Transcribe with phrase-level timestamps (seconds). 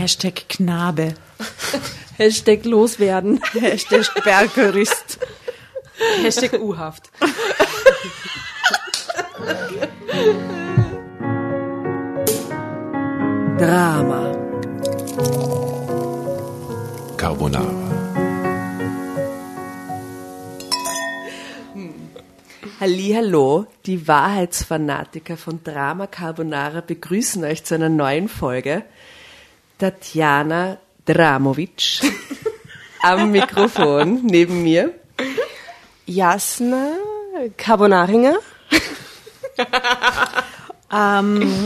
[0.00, 1.12] Hashtag Knabe.
[2.16, 3.38] Hashtag loswerden.
[3.52, 5.18] Hashtag Bergerist.
[6.22, 7.10] Hashtag U-Haft.
[13.58, 14.32] Drama.
[17.18, 17.74] Carbonara.
[22.80, 28.84] Hallo, die Wahrheitsfanatiker von Drama Carbonara begrüßen euch zu einer neuen Folge.
[29.80, 30.76] Tatjana
[31.06, 32.02] Dramovic
[33.02, 34.94] am Mikrofon neben mir.
[36.06, 36.92] Jasna
[37.56, 38.36] Carbonaringer.
[40.92, 41.64] Ähm,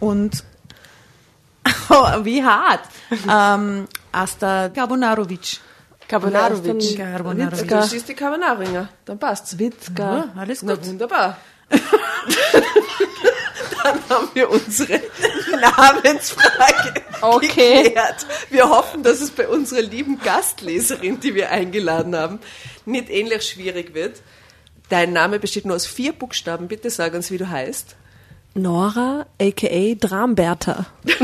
[0.00, 0.44] und
[1.88, 2.86] oh, wie hart.
[3.30, 5.60] Ähm, Asta Karbonarovic.
[6.06, 6.96] Carbonarovic.
[6.98, 7.68] Karbonarovic.
[7.68, 9.56] Du siehst die Carbonaringer, dann passt's.
[9.96, 10.70] Ja, alles gut.
[10.70, 11.38] Na wunderbar.
[13.82, 15.00] Dann haben wir unsere
[15.60, 17.84] Namensfrage Okay.
[17.84, 18.26] geklärt.
[18.50, 22.38] Wir hoffen, dass es bei unserer lieben Gastleserin, die wir eingeladen haben,
[22.86, 24.22] nicht ähnlich schwierig wird.
[24.88, 26.68] Dein Name besteht nur aus vier Buchstaben.
[26.68, 27.96] Bitte sag uns, wie du heißt.
[28.54, 29.94] Nora, a.k.a.
[29.94, 30.86] Dramberta.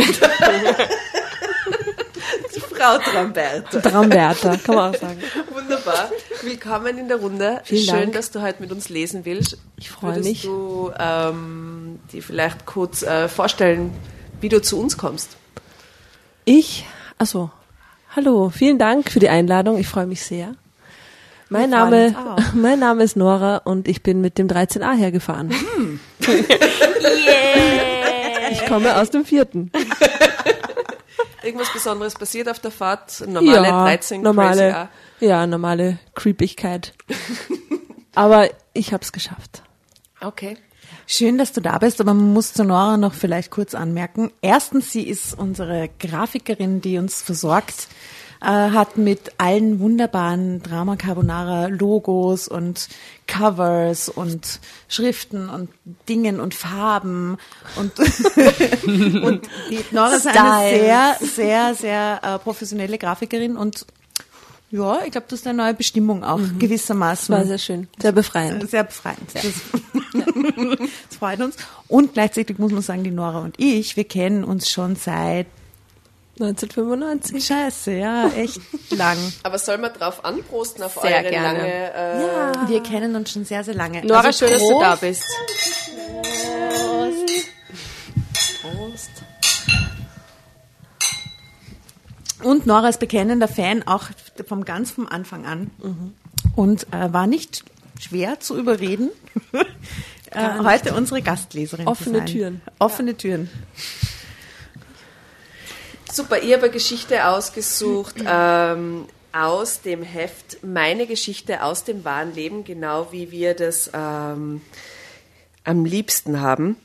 [2.80, 3.78] Frau Tramberta.
[3.78, 5.18] Dramberta, kann man auch sagen.
[5.52, 6.10] Wunderbar.
[6.40, 7.60] Willkommen in der Runde.
[7.64, 8.12] Vielen Schön, Dank.
[8.14, 9.58] dass du heute mit uns lesen willst.
[9.76, 10.42] Ich freue Würdest mich.
[10.42, 13.92] du ähm, dir vielleicht kurz äh, vorstellen,
[14.40, 15.36] wie du zu uns kommst?
[16.46, 16.86] Ich,
[17.18, 17.50] also,
[18.16, 19.76] hallo, vielen Dank für die Einladung.
[19.76, 20.54] Ich freue mich sehr.
[21.50, 22.14] Mein Name,
[22.54, 25.54] mein Name ist Nora und ich bin mit dem 13a hergefahren.
[28.52, 29.70] Ich komme aus dem vierten.
[31.42, 33.24] Irgendwas Besonderes passiert auf der Fahrt?
[33.26, 34.88] Normale 13 normale, Crazy
[35.20, 36.94] ja, normale Creepigkeit.
[38.14, 39.62] Aber ich habe es geschafft.
[40.20, 40.56] Okay.
[41.06, 44.30] Schön, dass du da bist, aber man muss zu Nora noch vielleicht kurz anmerken.
[44.42, 47.88] Erstens, sie ist unsere Grafikerin, die uns versorgt
[48.40, 52.88] äh, hat mit allen wunderbaren Drama Carbonara Logos und
[53.26, 55.70] Covers und Schriften und
[56.08, 57.36] Dingen und Farben
[57.76, 57.98] und
[58.86, 63.86] und die Nora ist eine sehr sehr sehr äh, professionelle Grafikerin und
[64.72, 67.34] ja, ich glaube, das ist eine neue Bestimmung auch gewissermaßen.
[67.34, 68.70] War sehr schön, sehr befreiend.
[68.70, 69.18] Sehr befreiend.
[69.34, 69.42] Das,
[71.08, 71.56] das freut uns.
[71.88, 75.48] Und gleichzeitig muss man sagen, die Nora und ich, wir kennen uns schon seit
[76.40, 77.44] 1995.
[77.44, 79.18] Scheiße, ja, echt lang.
[79.42, 81.58] Aber soll man drauf anprosten auf Sehr eure gerne.
[81.58, 82.64] lange...
[82.64, 84.04] Äh, Wir kennen uns schon sehr, sehr lange.
[84.06, 84.82] Nora, Also schön, dass du Prost.
[84.82, 85.24] da bist.
[88.62, 89.10] Prost.
[92.42, 94.04] Und Nora ist bekennender Fan, auch
[94.46, 95.70] vom ganz vom Anfang an.
[96.56, 97.64] Und äh, war nicht
[98.00, 99.10] schwer zu überreden,
[100.30, 102.26] äh, heute unsere Gastleserin Offene zu sein.
[102.26, 102.60] Türen.
[102.78, 103.50] Offene Türen.
[106.12, 112.34] Super, ich habe eine Geschichte ausgesucht ähm, aus dem Heft Meine Geschichte aus dem wahren
[112.34, 114.60] Leben, genau wie wir das ähm,
[115.64, 116.76] am liebsten haben.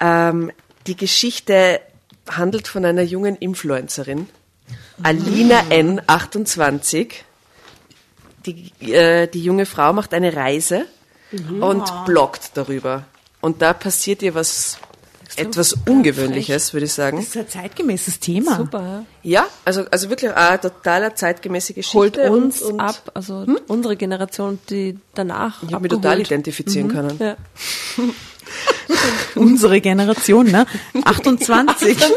[0.00, 0.50] Ähm,
[0.86, 1.80] die Geschichte
[2.30, 4.28] handelt von einer jungen Influencerin,
[5.02, 7.24] Alina N., 28.
[8.46, 10.86] Die, äh, die junge Frau macht eine Reise
[11.60, 13.04] und bloggt darüber.
[13.40, 14.78] Und da passiert ihr was,
[15.36, 17.18] etwas Ungewöhnliches, würde ich sagen.
[17.18, 18.56] Das ist ein zeitgemäßes Thema.
[18.56, 19.04] Super.
[19.22, 21.98] Ja, also, also wirklich eine totaler zeitgemäße Geschichte.
[21.98, 26.88] Holt uns und, und ab, also unsere Generation, die danach Ich habe mich total identifizieren
[26.88, 27.18] können.
[27.18, 27.36] Ja.
[29.34, 30.66] Unsere Generation, ne?
[31.04, 31.98] 28.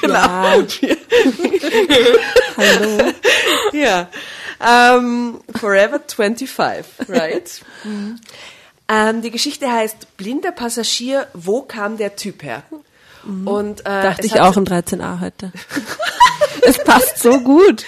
[0.00, 0.16] Genau.
[2.56, 3.12] Hallo.
[3.72, 4.08] Ja.
[4.60, 7.60] Ähm, Forever 25, right?
[8.88, 12.62] Ähm, die Geschichte heißt Blinder Passagier, wo kam der Typ her?
[13.44, 15.50] Und, äh, Dachte ich auch im 13a heute.
[16.62, 17.84] es passt so gut.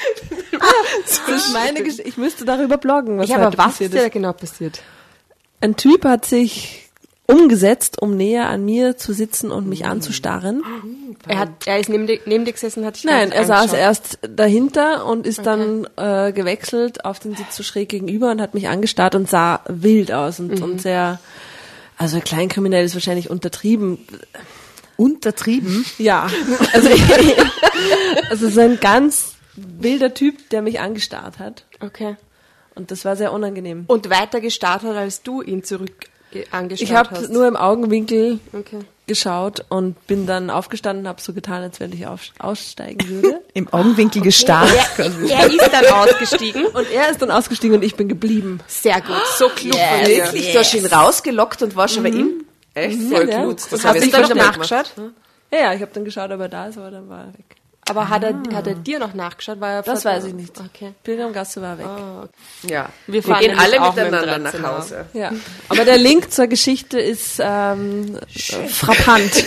[1.04, 2.08] Das ist meine Geschichte.
[2.08, 4.80] Ich müsste darüber bloggen, was Ja, aber was passiert ist da genau passiert?
[5.60, 6.85] Ein Typ hat sich
[7.26, 10.62] umgesetzt, um näher an mir zu sitzen und mich anzustarren.
[11.26, 14.18] Er, hat, er ist neben dir, neben dir gesessen, hat dich Nein, er saß erst
[14.28, 18.68] dahinter und ist dann äh, gewechselt auf den Sitz so schräg gegenüber und hat mich
[18.68, 21.18] angestarrt und sah wild aus und, und sehr,
[21.98, 23.98] also kleinkriminell ist wahrscheinlich untertrieben.
[24.96, 25.84] Untertrieben.
[25.98, 26.28] Ja,
[26.72, 26.88] also,
[28.30, 31.64] also so ein ganz wilder Typ, der mich angestarrt hat.
[31.80, 32.16] Okay.
[32.74, 33.84] Und das war sehr unangenehm.
[33.88, 36.08] Und weiter gestartet, als du ihn zurück
[36.50, 37.30] angeschaut Ich habe hast.
[37.30, 38.80] nur im Augenwinkel Okay.
[39.06, 43.40] geschaut und bin dann aufgestanden, habe so getan, als wenn ich auf, aussteigen würde.
[43.54, 44.70] Im Augenwinkel gestarrt.
[44.98, 46.66] Er, er ist dann ausgestiegen.
[46.66, 48.60] Und er ist dann ausgestiegen und ich bin geblieben.
[48.66, 50.24] Sehr gut, so klug von dir.
[50.24, 50.52] Wirklich?
[50.52, 52.44] Du hast ihn rausgelockt und warst schon bei ihm?
[52.74, 53.00] Echt?
[53.02, 53.60] Voll Ja, gut.
[53.60, 53.66] ja.
[53.70, 54.58] Das Hast du dann noch gemacht.
[54.58, 54.92] nachgeschaut?
[55.52, 57.56] Ja, ja, ich habe dann geschaut, ob er da ist, aber dann war er weg.
[57.88, 59.60] Aber hat, er, hat er dir noch nachgeschaut?
[59.60, 60.58] War er Das weiß ich nicht.
[60.58, 60.92] Okay.
[61.04, 61.86] Pilgrimgasse war weg.
[62.68, 64.76] Ja, Wir wir, fahren gehen nämlich alle auch mit miteinander nach 13er.
[64.76, 65.06] Hause.
[65.12, 65.32] Ja.
[65.68, 69.44] Aber der Link zur Geschichte ist ähm, äh, frappant.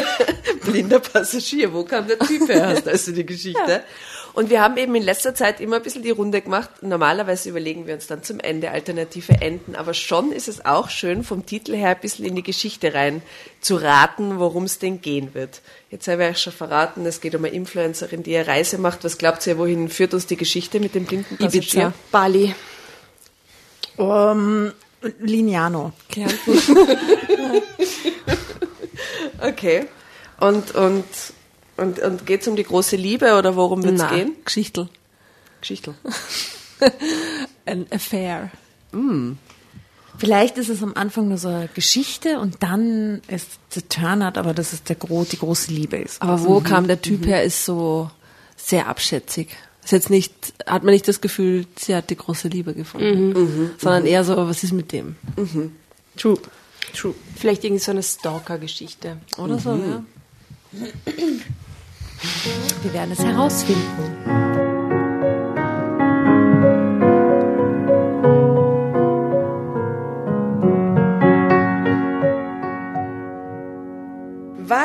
[0.64, 2.68] Blinder Passagier, wo kam der Typ her?
[2.68, 3.82] Hast also die Geschichte.
[4.36, 6.68] Und wir haben eben in letzter Zeit immer ein bisschen die Runde gemacht.
[6.82, 11.24] Normalerweise überlegen wir uns dann zum Ende alternative Enden, aber schon ist es auch schön,
[11.24, 13.22] vom Titel her ein bisschen in die Geschichte rein
[13.62, 15.62] zu raten, worum es denn gehen wird.
[15.90, 19.04] Jetzt habe ich euch schon verraten, es geht um eine Influencerin, die eine Reise macht.
[19.04, 21.60] Was glaubt ihr, wohin führt uns die Geschichte mit dem blinden Passagier?
[21.60, 21.92] Ibiza.
[22.10, 22.54] Bali.
[23.96, 24.72] Um,
[25.20, 25.92] Lignano.
[26.08, 26.62] Kärnten.
[29.40, 29.86] Okay.
[30.40, 31.04] Und, und,
[31.76, 34.36] und, und geht es um die große Liebe oder worum wird es gehen?
[34.44, 34.88] Geschichtel.
[35.60, 35.94] Geschichte.
[37.66, 38.50] An Affair.
[40.18, 44.54] Vielleicht ist es am Anfang nur so eine Geschichte und dann ist der Turnout, aber
[44.54, 46.22] dass es der gro die große Liebe ist.
[46.22, 48.10] Aber wo kam der Typ her, ist so
[48.56, 49.48] sehr abschätzig.
[49.84, 50.32] Ist jetzt nicht,
[50.66, 54.64] hat man nicht das Gefühl, sie hat die große Liebe gefunden, sondern eher so, was
[54.64, 55.16] ist mit dem?
[56.16, 56.38] True.
[56.94, 57.14] True.
[57.36, 59.18] Vielleicht irgend so eine Stalker-Geschichte.
[59.38, 60.02] Oder so, ja.
[62.82, 64.45] Wir werden es herausfinden.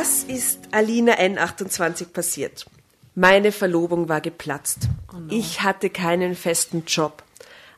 [0.02, 2.66] Was ist Alina N28 passiert?
[3.14, 4.88] Meine Verlobung war geplatzt.
[5.30, 7.22] Ich hatte keinen festen Job.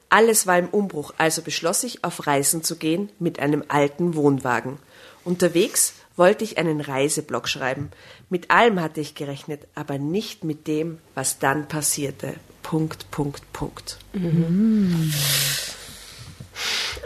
[0.08, 4.78] Alles war im Umbruch, also beschloss ich, auf Reisen zu gehen mit einem alten Wohnwagen.
[5.26, 7.92] Unterwegs wollte ich einen Reiseblog schreiben.
[8.30, 12.36] Mit allem hatte ich gerechnet, aber nicht mit dem, was dann passierte.
[12.62, 13.98] Punkt, Punkt, Punkt.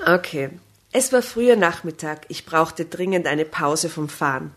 [0.05, 0.51] Okay.
[0.91, 2.25] Es war früher Nachmittag.
[2.27, 4.51] Ich brauchte dringend eine Pause vom Fahren.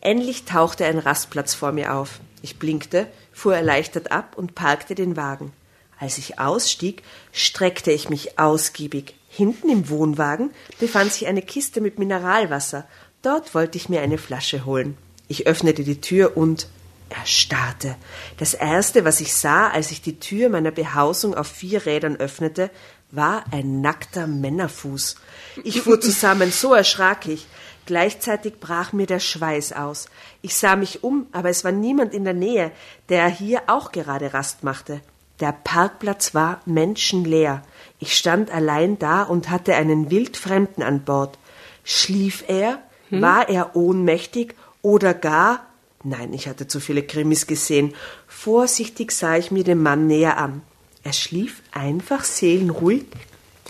[0.00, 2.20] Endlich tauchte ein Rastplatz vor mir auf.
[2.42, 5.52] Ich blinkte, fuhr erleichtert ab und parkte den Wagen.
[5.98, 7.02] Als ich ausstieg,
[7.32, 9.14] streckte ich mich ausgiebig.
[9.28, 12.86] Hinten im Wohnwagen befand sich eine Kiste mit Mineralwasser.
[13.22, 14.96] Dort wollte ich mir eine Flasche holen.
[15.28, 16.68] Ich öffnete die Tür und
[17.08, 17.96] erstarrte.
[18.38, 22.70] Das erste, was ich sah, als ich die Tür meiner Behausung auf vier Rädern öffnete,
[23.10, 25.16] war ein nackter Männerfuß.
[25.64, 27.46] Ich fuhr zusammen, so erschrak ich.
[27.86, 30.06] Gleichzeitig brach mir der Schweiß aus.
[30.42, 32.72] Ich sah mich um, aber es war niemand in der Nähe,
[33.08, 35.00] der hier auch gerade Rast machte.
[35.40, 37.62] Der Parkplatz war menschenleer.
[37.98, 41.38] Ich stand allein da und hatte einen Wildfremden an Bord.
[41.84, 42.80] Schlief er?
[43.10, 45.66] War er ohnmächtig oder gar
[46.08, 47.92] Nein, ich hatte zu viele Krimis gesehen.
[48.28, 50.62] Vorsichtig sah ich mir den Mann näher an.
[51.02, 53.06] Er schlief einfach seelenruhig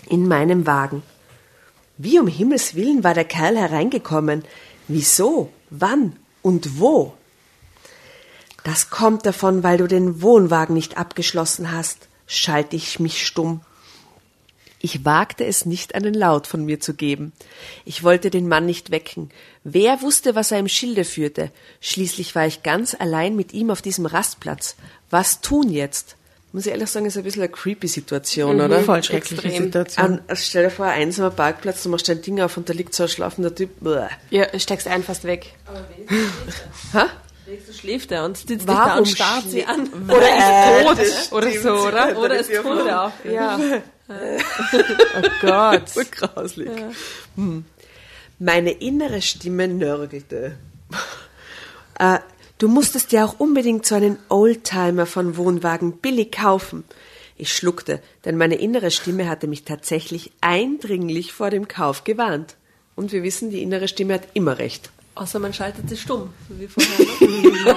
[0.07, 1.01] in meinem Wagen.
[1.97, 4.43] Wie um Himmels willen war der Kerl hereingekommen?
[4.87, 5.51] Wieso?
[5.69, 6.15] Wann?
[6.41, 7.13] Und wo?
[8.63, 13.61] Das kommt davon, weil du den Wohnwagen nicht abgeschlossen hast, schalte ich mich stumm.
[14.79, 17.31] Ich wagte es nicht, einen Laut von mir zu geben.
[17.85, 19.31] Ich wollte den Mann nicht wecken.
[19.63, 21.49] Wer wusste, was er im Schilde führte?
[21.79, 24.75] Schließlich war ich ganz allein mit ihm auf diesem Rastplatz.
[25.09, 26.16] Was tun jetzt?
[26.53, 28.79] Muss ich ehrlich sagen, ist ein bisschen eine creepy Situation, oder?
[28.79, 29.63] Voll schreckliche Extrem.
[29.65, 30.05] Situation.
[30.05, 32.73] An, also stell dir vor, ein einsamer Parkplatz, du machst dein Ding auf und da
[32.73, 33.71] liegt so ein schlafender Typ.
[33.81, 34.07] Bäh.
[34.29, 35.53] Ja, steckst ein fast weg.
[36.93, 37.03] Hä?
[37.45, 39.87] Wenigstens schläft er und sitzt da und starrt sie an.
[40.09, 41.37] Oder ist tot.
[41.37, 42.17] Oder so, oder?
[42.17, 43.11] Oder ist tot auch.
[43.23, 43.59] Ja.
[44.09, 45.89] Oh Gott.
[45.93, 46.69] So grauslich.
[47.35, 47.65] Hm.
[48.39, 50.57] Meine innere Stimme nörgelte.
[51.99, 52.19] äh,
[52.57, 56.83] du musstest ja auch unbedingt so einen Oldtimer von Wohnwagen billig kaufen.
[57.37, 62.55] Ich schluckte, denn meine innere Stimme hatte mich tatsächlich eindringlich vor dem Kauf gewarnt.
[62.95, 64.89] Und wir wissen, die innere Stimme hat immer recht.
[65.13, 66.99] Außer man schaltet sie stumm, so wie vorher.
[67.27, 67.75] Ne?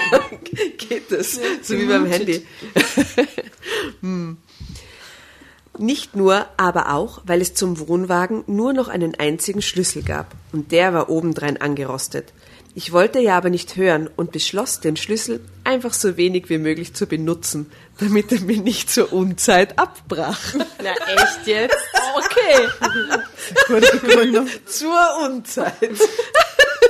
[0.78, 1.40] Geht es?
[1.62, 2.46] so wie beim Handy.
[4.00, 4.38] Hm.
[5.78, 10.34] Nicht nur, aber auch, weil es zum Wohnwagen nur noch einen einzigen Schlüssel gab.
[10.52, 12.32] Und der war obendrein angerostet.
[12.82, 16.94] Ich wollte ja aber nicht hören und beschloss, den Schlüssel einfach so wenig wie möglich
[16.94, 20.40] zu benutzen, damit er mir nicht zur Unzeit abbrach.
[20.54, 21.76] Na, echt jetzt?
[22.16, 22.68] Okay.
[24.64, 25.90] zur Unzeit.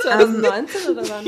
[0.01, 1.25] 2019 oder wann?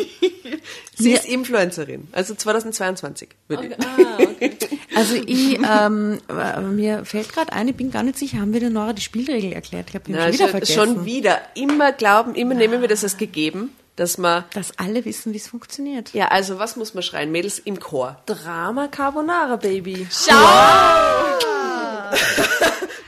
[0.96, 3.74] Sie ist Influencerin, also 2022, würde ich.
[3.86, 4.58] Ah, okay.
[4.96, 8.62] Also ich, ähm, äh, mir fällt gerade ein, ich bin gar nicht sicher, haben wir
[8.62, 9.90] der Nora die Spielregel erklärt?
[9.90, 10.74] Ich habe die Na, schon wieder vergessen.
[10.74, 11.42] schon wieder.
[11.54, 15.48] Immer glauben, immer nehmen wir das als gegeben, dass man Dass alle wissen, wie es
[15.48, 16.14] funktioniert.
[16.14, 17.32] Ja, also was muss man schreien?
[17.32, 18.18] Mädels im Chor.
[18.26, 20.08] Drama Carbonara, Baby.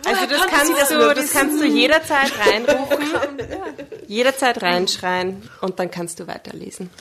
[0.07, 2.97] Also das kannst, du, das kannst du jederzeit reinrufen,
[4.07, 6.91] jederzeit reinschreien und dann kannst du weiterlesen.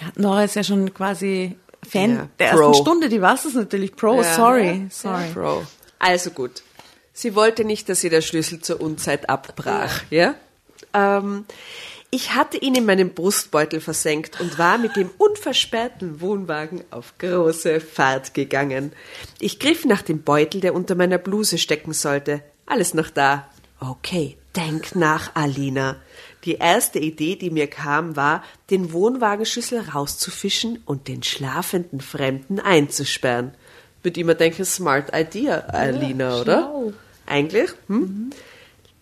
[0.00, 1.56] Ja, Nora ist ja schon quasi
[1.88, 2.68] Fan Ja, der Pro.
[2.68, 3.96] ersten Stunde, die war es natürlich.
[3.96, 4.34] Pro, Ja.
[4.36, 5.28] sorry, sorry.
[5.34, 5.64] Bro.
[5.98, 6.62] Also gut.
[7.12, 10.34] Sie wollte nicht, dass ihr der Schlüssel zur Unzeit abbrach, ja?
[10.94, 11.44] Ähm,
[12.10, 17.80] ich hatte ihn in meinem Brustbeutel versenkt und war mit dem unversperrten Wohnwagen auf große
[17.80, 18.92] Fahrt gegangen.
[19.38, 22.42] Ich griff nach dem Beutel, der unter meiner Bluse stecken sollte.
[22.66, 23.48] Alles noch da.
[23.78, 25.96] Okay, denk nach, Alina.
[26.44, 33.54] Die erste Idee, die mir kam, war, den Wohnwagenschlüssel rauszufischen und den schlafenden Fremden einzusperren.
[34.02, 36.92] Würde immer denken, smart idea, Alina, oder?
[37.26, 37.70] Eigentlich?
[37.86, 38.30] Hm?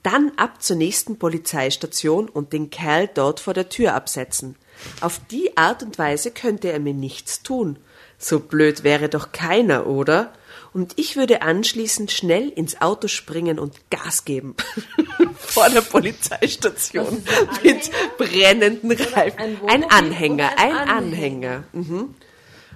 [0.03, 4.57] Dann ab zur nächsten Polizeistation und den Kerl dort vor der Tür absetzen.
[5.01, 7.79] Auf die Art und Weise könnte er mir nichts tun.
[8.17, 10.33] So blöd wäre doch keiner, oder?
[10.73, 14.55] Und ich würde anschließend schnell ins Auto springen und Gas geben.
[15.39, 17.25] vor der Polizeistation.
[17.63, 19.39] Mit brennenden Reifen.
[19.39, 21.65] ein Ein Anhänger, und ein ein Anhänger.
[21.73, 22.15] Mhm.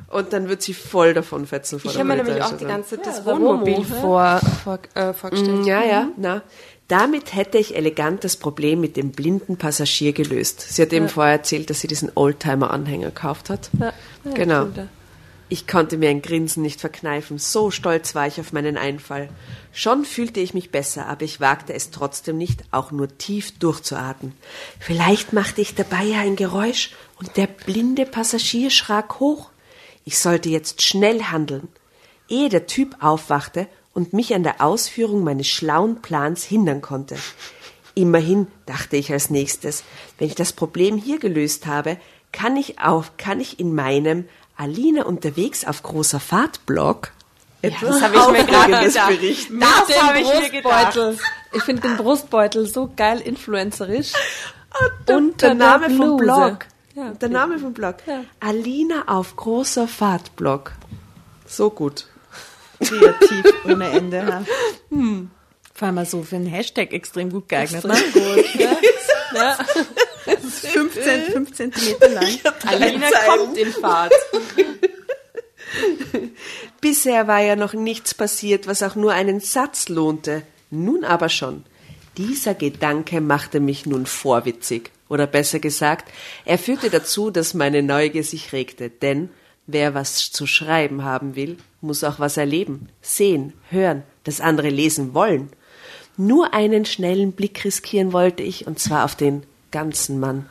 [0.09, 2.97] Und dann wird sie voll davon fetzen vor Ich habe mir nämlich auch die ganze
[2.97, 5.63] Zeit das Ja, der Wohnmobil Wohnmobil, vor, vor, äh, vorgestellt.
[5.63, 6.43] Mm, Ja, ja, na.
[6.93, 10.61] Damit hätte ich elegant das Problem mit dem blinden Passagier gelöst.
[10.61, 13.71] Sie hat eben vorher erzählt, dass sie diesen Oldtimer-Anhänger gekauft hat.
[13.81, 13.95] Ja,
[14.27, 14.69] ja, genau.
[15.49, 17.39] Ich konnte mir ein Grinsen nicht verkneifen.
[17.39, 19.31] So stolz war ich auf meinen Einfall.
[19.73, 24.35] Schon fühlte ich mich besser, aber ich wagte es trotzdem nicht, auch nur tief durchzuatmen.
[24.79, 29.49] Vielleicht machte ich dabei ja ein Geräusch und der blinde Passagier schrak hoch.
[30.05, 31.69] Ich sollte jetzt schnell handeln.
[32.29, 37.17] Ehe der Typ aufwachte und mich an der Ausführung meines schlauen Plans hindern konnte.
[37.95, 39.85] Immerhin, dachte ich als nächstes,
[40.19, 41.99] wenn ich das Problem hier gelöst habe,
[42.33, 47.13] kann ich auch, kann ich in meinem Alina unterwegs auf großer Fahrt-Blog
[47.63, 49.09] etwas das hab ich mir gerade gedacht.
[49.09, 49.61] berichten.
[49.61, 50.99] Das Den habe ich mir gedacht.
[51.53, 54.13] Ich finde den Brustbeutel so geil influencerisch.
[55.07, 56.25] Der, Unter der Name der vom Bluse.
[56.25, 56.67] Blog.
[56.95, 57.11] Ja.
[57.13, 57.97] Der Name vom Blog.
[58.07, 58.25] Ja.
[58.41, 60.73] Alina auf großer Fahrt-Blog.
[61.47, 62.07] So gut.
[62.83, 64.17] Kreativ ohne Ende.
[64.17, 64.45] Ja.
[64.91, 65.31] Hm.
[65.75, 67.85] Vor allem so für einen Hashtag extrem gut geeignet.
[67.85, 67.97] Ne?
[69.35, 69.59] Ja.
[70.25, 72.39] 15, 5 Zentimeter lang.
[72.67, 74.13] Alina kommt in Fahrt.
[76.81, 80.43] Bisher war ja noch nichts passiert, was auch nur einen Satz lohnte.
[80.71, 81.65] Nun aber schon.
[82.19, 84.91] Dieser Gedanke machte mich nun vorwitzig.
[85.09, 86.13] Oder besser gesagt,
[86.45, 88.91] er führte dazu, dass meine Neugier sich regte.
[88.91, 89.31] Denn
[89.67, 95.15] wer was zu schreiben haben will, muss auch was erleben, sehen, hören, das andere lesen
[95.15, 95.51] wollen.
[96.17, 100.47] Nur einen schnellen Blick riskieren wollte ich, und zwar auf den ganzen Mann.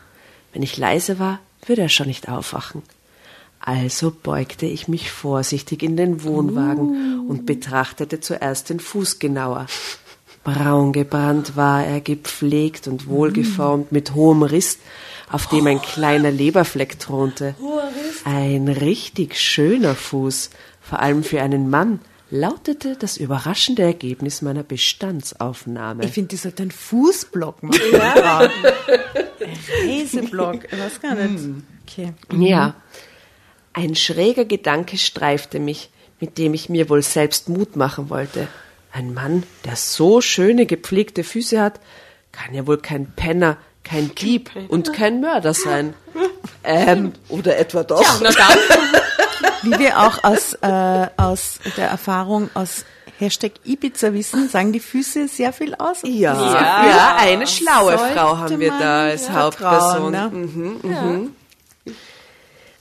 [0.53, 2.81] Wenn ich leise war, würde er schon nicht aufwachen.
[3.59, 9.67] Also beugte ich mich vorsichtig in den Wohnwagen und betrachtete zuerst den Fuß genauer.
[10.43, 14.79] Braun gebrannt war er, gepflegt und wohlgeformt, mit hohem Riss,
[15.31, 17.53] auf dem ein kleiner Leberfleck thronte.
[18.25, 20.50] Ein richtig schöner Fuß,
[20.91, 26.03] vor allem für einen Mann, lautete das überraschende Ergebnis meiner Bestandsaufnahme.
[26.03, 27.79] Ich finde, die sollte einen Fußblock machen.
[27.93, 28.50] Ja.
[29.88, 30.65] Reiseblock.
[30.65, 31.45] Ich weiß gar nicht.
[31.88, 32.12] Okay.
[32.38, 32.74] Ja.
[33.71, 38.50] Ein schräger Gedanke streifte mich, mit dem ich mir wohl selbst Mut machen wollte.
[38.91, 41.79] Ein Mann, der so schöne, gepflegte Füße hat,
[42.33, 43.55] kann ja wohl kein Penner,
[43.86, 45.93] kein Dieb und kein Mörder sein.
[46.63, 48.21] Ähm, oder etwa doch?
[49.63, 52.86] Wie wir auch aus, äh, aus der Erfahrung aus
[53.20, 56.00] Hashtag Ibiza wissen, sagen die Füße sehr viel aus.
[56.03, 56.34] Ja,
[56.88, 60.12] ja, eine schlaue Sollte Frau haben wir da als Hauptperson.
[60.12, 60.30] ne?
[60.32, 61.36] Mhm, mhm.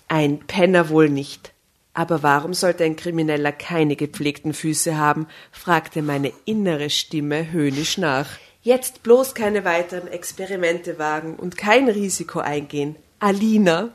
[0.08, 1.52] Ein Penner wohl nicht.
[1.92, 5.26] Aber warum sollte ein Krimineller keine gepflegten Füße haben?
[5.52, 8.26] fragte meine innere Stimme höhnisch nach.
[8.62, 12.96] Jetzt bloß keine weiteren Experimente wagen und kein Risiko eingehen.
[13.18, 13.90] Alina.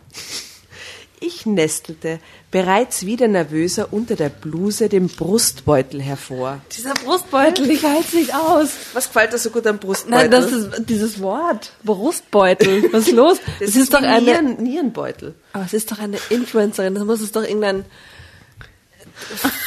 [1.25, 2.19] Ich nestelte,
[2.51, 6.61] bereits wieder nervöser unter der Bluse den Brustbeutel hervor.
[6.77, 8.69] Dieser Brustbeutel, ich halte es nicht aus.
[8.93, 10.19] Was gefällt dir so gut am Brustbeutel?
[10.19, 11.71] Nein, das ist dieses Wort.
[11.83, 12.93] Brustbeutel.
[12.93, 13.39] Was ist los?
[13.59, 14.21] Das Das ist doch wie eine.
[14.21, 15.33] Nieren, Nierenbeutel.
[15.53, 16.93] Aber es ist doch eine Influencerin.
[16.93, 17.85] Das muss es doch irgendein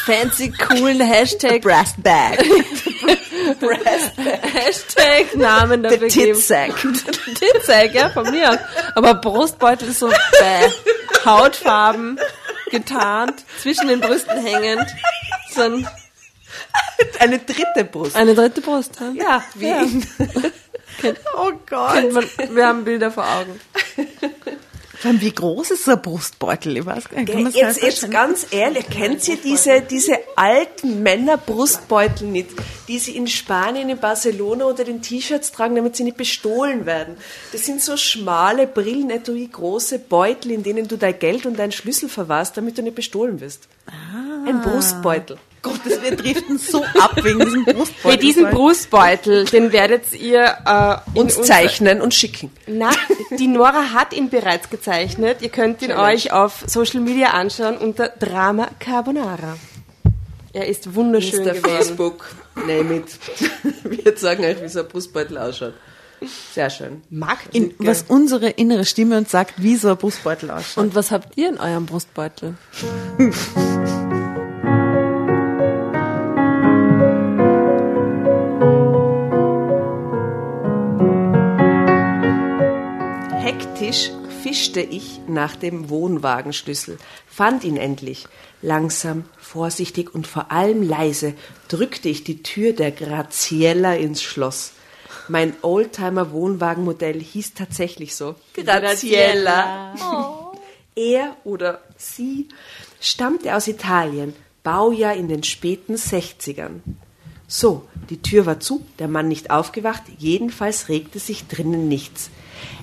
[0.06, 1.62] fancy, coolen Hashtag.
[1.62, 2.44] Brass Bag.
[4.42, 6.08] Hashtag Namen Der geben.
[6.08, 6.74] Titsack.
[7.38, 8.50] Titsack, ja, von mir.
[8.50, 8.58] aus.
[8.94, 10.70] Aber Brustbeutel ist so bäh.
[11.24, 12.18] Hautfarben,
[12.70, 14.86] getarnt, zwischen den Brüsten hängend.
[15.54, 15.88] So ein,
[17.18, 18.16] Eine dritte Brust.
[18.16, 18.98] eine dritte Brust.
[19.00, 19.82] Ja, Ja, wie Ja.
[21.36, 22.12] oh Gott.
[22.12, 23.60] Man, wir haben Bilder vor Augen.
[25.00, 26.76] Vor allem, wie groß ist so ein Brustbeutel?
[26.76, 27.54] Ich weiß gar nicht.
[27.54, 32.50] Jetzt, jetzt ganz ehrlich, kennt ihr diese, diese alten Männerbrustbeutel nicht,
[32.88, 37.16] die sie in Spanien, in Barcelona unter den T-Shirts tragen, damit sie nicht bestohlen werden?
[37.52, 42.08] Das sind so schmale Brillenetui, große Beutel, in denen du dein Geld und deinen Schlüssel
[42.08, 43.68] verwahrst, damit du nicht bestohlen wirst.
[44.46, 45.38] Ein Brustbeutel.
[45.62, 48.10] Gottes, wir driften so ab wegen diesem Brustbeutel.
[48.12, 52.50] Für diesen Brustbeutel, den werdet ihr äh, unser- zeichnen und schicken.
[52.66, 52.90] Na,
[53.38, 55.38] die Nora hat ihn bereits gezeichnet.
[55.42, 56.14] Ihr könnt ihn Challenge.
[56.14, 59.56] euch auf Social Media anschauen unter Drama Carbonara.
[60.52, 61.52] Er ist wunderschön Mr.
[61.54, 61.76] geworden.
[61.76, 62.24] Facebook,
[62.66, 63.06] name it.
[63.84, 65.74] Wir sagen euch, wie so ein Brustbeutel ausschaut.
[66.52, 67.02] Sehr schön.
[67.10, 70.82] Mag In, was unsere innere Stimme uns sagt, wie so ein Brustbeutel ausschaut.
[70.84, 72.54] Und was habt ihr in eurem Brustbeutel?
[83.78, 84.10] Hektisch
[84.42, 88.26] fischte ich nach dem Wohnwagenschlüssel, fand ihn endlich.
[88.60, 91.34] Langsam, vorsichtig und vor allem leise
[91.68, 94.72] drückte ich die Tür der Graziella ins Schloss.
[95.28, 98.34] Mein Oldtimer-Wohnwagenmodell hieß tatsächlich so.
[98.54, 99.94] Graziella.
[100.96, 102.48] Er oder sie
[103.00, 106.80] stammte aus Italien, Baujahr in den späten 60ern.
[107.46, 112.30] So, die Tür war zu, der Mann nicht aufgewacht, jedenfalls regte sich drinnen nichts.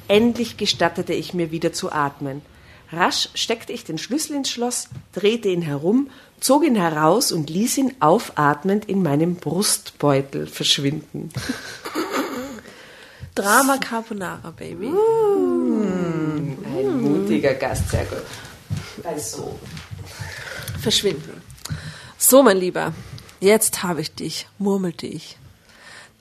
[0.08, 2.42] Endlich gestattete ich mir wieder zu atmen.
[2.92, 6.10] Rasch steckte ich den Schlüssel ins Schloss, drehte ihn herum,
[6.40, 11.30] zog ihn heraus und ließ ihn aufatmend in meinem Brustbeutel verschwinden.
[13.36, 14.92] Drama Carbonara, Baby.
[16.64, 18.24] Ein mutiger Gast, sehr gut.
[19.04, 19.60] Also,
[20.80, 21.42] Verschwinden.
[22.18, 22.94] So, mein Lieber,
[23.42, 25.38] jetzt habe ich dich, murmelte ich.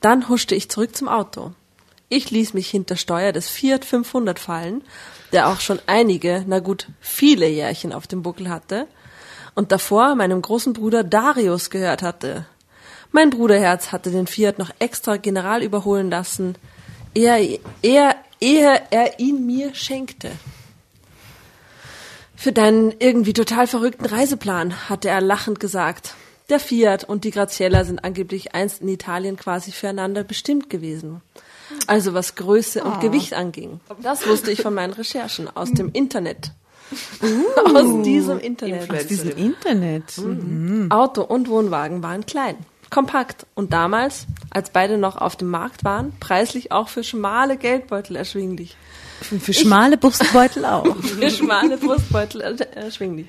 [0.01, 1.53] Dann huschte ich zurück zum Auto.
[2.07, 4.83] Ich ließ mich hinter Steuer des Fiat 500 fallen,
[5.31, 8.87] der auch schon einige, na gut, viele Jährchen auf dem Buckel hatte
[9.55, 12.45] und davor meinem großen Bruder Darius gehört hatte.
[13.11, 16.55] Mein Bruderherz hatte den Fiat noch extra general überholen lassen,
[17.15, 20.31] ehe er, ehe er ihn mir schenkte.
[22.35, 26.13] Für deinen irgendwie total verrückten Reiseplan, hatte er lachend gesagt.
[26.49, 31.21] Der Fiat und die Graziella sind angeblich einst in Italien quasi füreinander bestimmt gewesen.
[31.87, 33.79] Also was Größe und Gewicht anging.
[34.01, 36.51] Das wusste ich von meinen Recherchen aus dem Internet.
[37.65, 38.91] aus diesem Internet.
[38.91, 40.17] Aus diesem Internet.
[40.17, 40.91] Mhm.
[40.91, 42.55] Auto und Wohnwagen waren klein,
[42.89, 48.15] kompakt und damals, als beide noch auf dem Markt waren, preislich auch für schmale Geldbeutel
[48.15, 48.75] erschwinglich.
[49.21, 50.95] Für, für schmale Brustbeutel auch.
[50.97, 53.27] Für schmale Brustbeutel er- erschwinglich.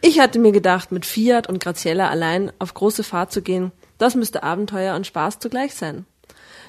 [0.00, 4.14] Ich hatte mir gedacht, mit Fiat und Graziella allein auf große Fahrt zu gehen, das
[4.14, 6.04] müsste Abenteuer und Spaß zugleich sein.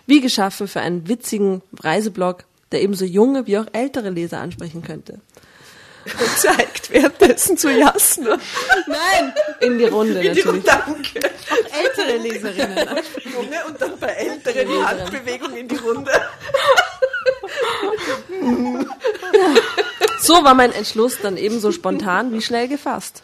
[0.10, 5.20] Wie geschaffen für einen witzigen Reiseblog, der ebenso junge wie auch ältere Leser ansprechen könnte.
[6.06, 8.40] und zeigt währenddessen zu Jasna.
[8.88, 9.34] Nein!
[9.62, 10.64] In die Runde natürlich.
[10.64, 11.20] Danke.
[11.84, 12.88] Ältere Leserinnen.
[13.24, 16.12] Junge und dann bei Älteren die Handbewegung in die Runde.
[20.22, 23.22] So war mein Entschluss dann ebenso spontan wie schnell gefasst.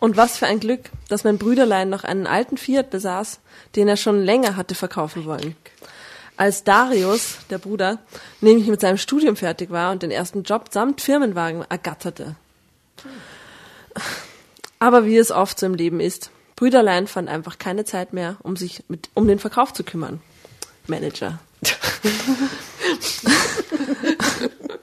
[0.00, 3.40] Und was für ein Glück, dass mein Brüderlein noch einen alten Fiat besaß,
[3.76, 5.54] den er schon länger hatte verkaufen wollen.
[6.38, 7.98] Als Darius, der Bruder,
[8.40, 12.34] nämlich mit seinem Studium fertig war und den ersten Job samt Firmenwagen ergatterte.
[14.78, 18.56] Aber wie es oft so im Leben ist, Brüderlein fand einfach keine Zeit mehr, um
[18.56, 20.22] sich mit, um den Verkauf zu kümmern.
[20.86, 21.40] Manager.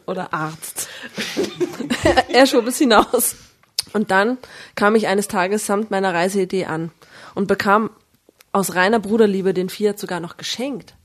[0.05, 0.87] Oder Arzt.
[2.29, 3.35] er schob es hinaus.
[3.93, 4.37] Und dann
[4.75, 6.91] kam ich eines Tages samt meiner Reiseidee an
[7.35, 7.89] und bekam
[8.51, 10.95] aus reiner Bruderliebe den Fiat sogar noch geschenkt.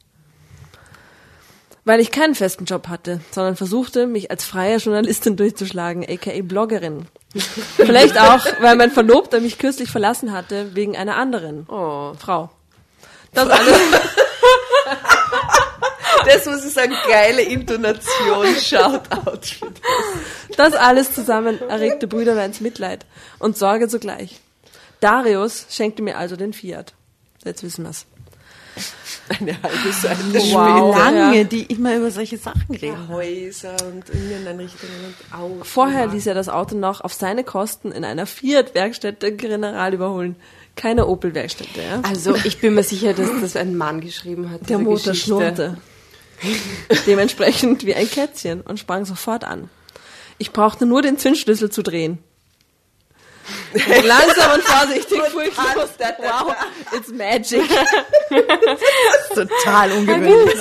[1.85, 7.07] Weil ich keinen festen Job hatte, sondern versuchte, mich als freie Journalistin durchzuschlagen, aka Bloggerin.
[7.77, 12.13] Vielleicht auch, weil mein Verlobter mich kürzlich verlassen hatte, wegen einer anderen Oh.
[12.19, 12.51] Frau.
[13.35, 13.75] Das alles,
[16.27, 20.57] Das muss ich sagen, geile Intonation, Shoutout für das.
[20.57, 23.05] das alles zusammen erregte Brüderleins Mitleid
[23.39, 24.41] und Sorge zugleich.
[25.01, 26.95] Darius schenkte mir also den Fiat.
[27.45, 28.07] Jetzt wissen wir's.
[29.29, 30.95] Eine halbe Seite Wow.
[30.95, 31.05] später.
[31.13, 31.45] Lange, Ja.
[31.45, 33.09] die immer über solche Sachen reden.
[33.09, 35.69] Häuser und Inneneinrichtungen und Autos.
[35.69, 40.37] Vorher ließ er das Auto noch auf seine Kosten in einer Fiat-Werkstätte general überholen.
[40.75, 42.01] Keine Opel-Werkstätte, ja?
[42.03, 44.71] Also ich bin mir sicher, dass das ein Mann geschrieben hat.
[44.71, 45.27] Der Motor Geschichte.
[45.27, 45.77] schnurrte.
[47.07, 49.71] Dementsprechend wie ein Kätzchen und sprang sofort an.
[50.39, 52.19] Ich brauchte nur den Zündschlüssel zu drehen.
[53.75, 55.91] Und langsam und vorsichtig fuhr ich los.
[56.19, 56.55] Wow,
[56.97, 57.69] it's magic.
[59.35, 60.59] Total ungewöhnlich.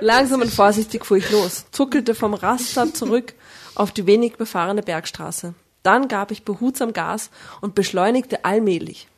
[0.00, 3.34] Langsam und vorsichtig fuhr ich los, zuckelte vom Rastplatz zurück
[3.74, 5.54] auf die wenig befahrene Bergstraße.
[5.82, 9.08] Dann gab ich behutsam Gas und beschleunigte allmählich.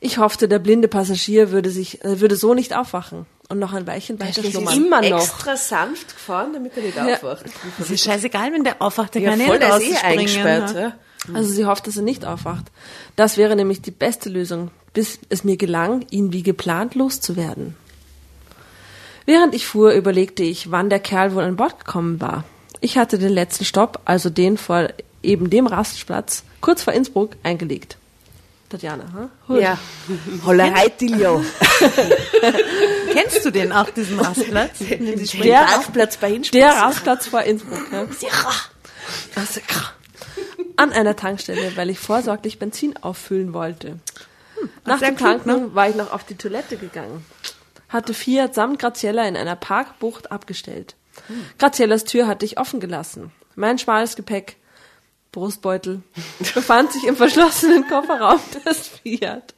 [0.00, 3.86] Ich hoffte, der blinde Passagier würde sich, äh, würde so nicht aufwachen und noch ein
[3.86, 4.76] Weilchen weiter schlummern.
[4.76, 5.20] immer noch.
[5.22, 7.44] Extra sanft gefahren, damit er nicht aufwacht.
[7.78, 9.92] Das ist scheißegal, wenn der aufwacht, der Ja, kann ja voll, nicht der ist eh
[9.92, 10.18] rausspringen.
[10.18, 10.74] eingesperrt.
[10.74, 10.80] ja.
[11.28, 11.34] Ja.
[11.34, 12.64] Also sie hofft, dass er nicht aufwacht.
[13.14, 17.76] Das wäre nämlich die beste Lösung, bis es mir gelang, ihn wie geplant loszuwerden.
[19.24, 22.42] Während ich fuhr, überlegte ich, wann der Kerl wohl an Bord gekommen war.
[22.80, 24.88] Ich hatte den letzten Stopp, also den vor
[25.22, 27.98] eben dem Rastplatz, kurz vor Innsbruck, eingelegt.
[28.72, 29.60] Tatjana, hm?
[29.60, 29.78] Ja.
[30.46, 31.44] Hollerei, Tilio.
[33.12, 34.78] Kennst du den auch, diesen Rastplatz?
[35.42, 36.58] Der Rastplatz bei Hinspitz.
[36.58, 37.86] Der Rastplatz vor Innsbruck.
[37.92, 38.30] Ja.
[39.34, 39.60] Also,
[40.76, 43.98] An einer Tankstelle, weil ich vorsorglich Benzin auffüllen wollte.
[44.86, 47.24] Nach sehr dem klug, Tanken war ich noch auf die Toilette gegangen.
[47.90, 50.96] Hatte Fiat samt Graziella in einer Parkbucht abgestellt.
[51.58, 53.32] Graziellas Tür hatte ich offen gelassen.
[53.54, 54.56] Mein schmales Gepäck,
[55.32, 56.02] Brustbeutel,
[56.54, 59.54] befand sich im verschlossenen Kofferraum des Fiat.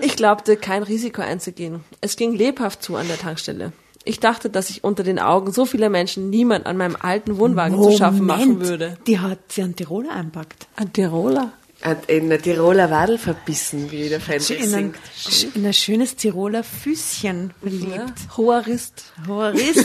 [0.00, 1.82] Ich glaubte, kein Risiko einzugehen.
[2.02, 3.72] Es ging lebhaft zu an der Tankstelle.
[4.04, 7.82] Ich dachte, dass ich unter den Augen so vieler Menschen niemand an meinem alten Wohnwagen
[7.82, 8.96] zu schaffen machen würde.
[9.06, 10.68] Die hat sie an Tiroler einpackt.
[10.76, 11.52] Ein Tiroler?
[11.80, 14.94] Hat in der Tiroler Wadel verbissen, wie der Fan In ein,
[15.28, 15.54] singt.
[15.54, 17.94] in ein schönes Tiroler Füßchen verliebt.
[17.94, 18.36] Ja.
[18.36, 19.04] Hoher Rist.
[19.28, 19.76] Hoher Riss.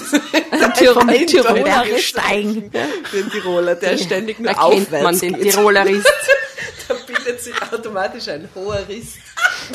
[0.51, 2.03] Ein Tirol- Vom Tiroler Tiroler Rist.
[2.05, 2.71] steigen.
[2.71, 5.53] Den Tiroler, der ständig nur Da kennt aufwärts man den geht.
[5.53, 6.07] Tirolerist.
[6.85, 9.13] Da bildet sich automatisch ein hoher Riss.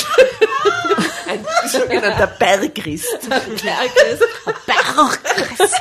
[1.27, 3.07] ein sogenannter Bergrist.
[3.29, 4.23] Bergrist.
[4.67, 5.75] Bergrist.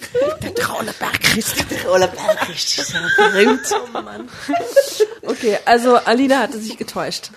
[0.42, 1.68] Der Tiroler Bergrist.
[1.68, 3.66] Tiroler Bergrist ist ja berühmt.
[5.22, 7.30] Okay, also Alina hatte sich getäuscht.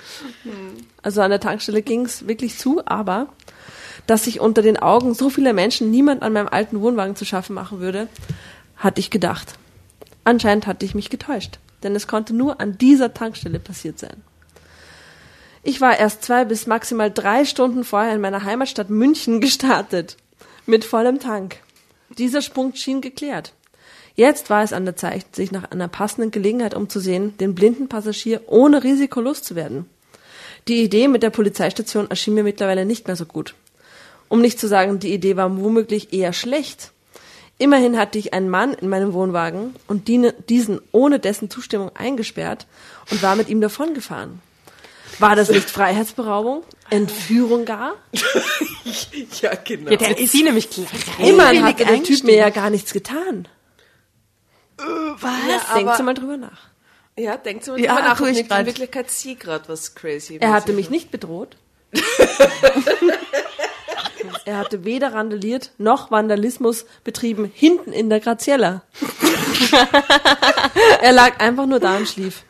[1.01, 3.27] Also an der Tankstelle ging's wirklich zu, aber
[4.07, 7.53] dass sich unter den Augen so vieler Menschen niemand an meinem alten Wohnwagen zu schaffen
[7.53, 8.07] machen würde,
[8.77, 9.55] hatte ich gedacht.
[10.23, 14.23] Anscheinend hatte ich mich getäuscht, denn es konnte nur an dieser Tankstelle passiert sein.
[15.63, 20.17] Ich war erst zwei bis maximal drei Stunden vorher in meiner Heimatstadt München gestartet.
[20.65, 21.57] Mit vollem Tank.
[22.17, 23.53] Dieser Punkt schien geklärt.
[24.15, 28.41] Jetzt war es an der Zeit, sich nach einer passenden Gelegenheit umzusehen, den blinden Passagier
[28.47, 29.85] ohne Risiko loszuwerden.
[30.67, 33.55] Die Idee mit der Polizeistation erschien mir mittlerweile nicht mehr so gut.
[34.27, 36.91] Um nicht zu sagen, die Idee war womöglich eher schlecht.
[37.57, 42.67] Immerhin hatte ich einen Mann in meinem Wohnwagen und die- diesen ohne dessen Zustimmung eingesperrt
[43.11, 44.41] und war mit ihm davongefahren.
[45.19, 46.63] War das nicht Freiheitsberaubung?
[46.89, 47.95] Entführung gar?
[49.41, 49.91] Ja, genau.
[49.91, 50.89] Jetzt ist sie nämlich gleich.
[51.19, 53.47] Immerhin hatte der Typ mir ja gar nichts getan.
[54.77, 55.73] Was?
[55.75, 56.69] Denkt sie mal drüber nach.
[57.17, 58.65] Ja, denkt mal Ja, drüber nach, ich in.
[58.65, 61.57] Wirklichkeit sie gerade was crazy Er hatte mich nicht bedroht.
[64.45, 68.83] er hatte weder randaliert noch Vandalismus betrieben hinten in der Graziella.
[71.01, 72.43] er lag einfach nur da und schlief.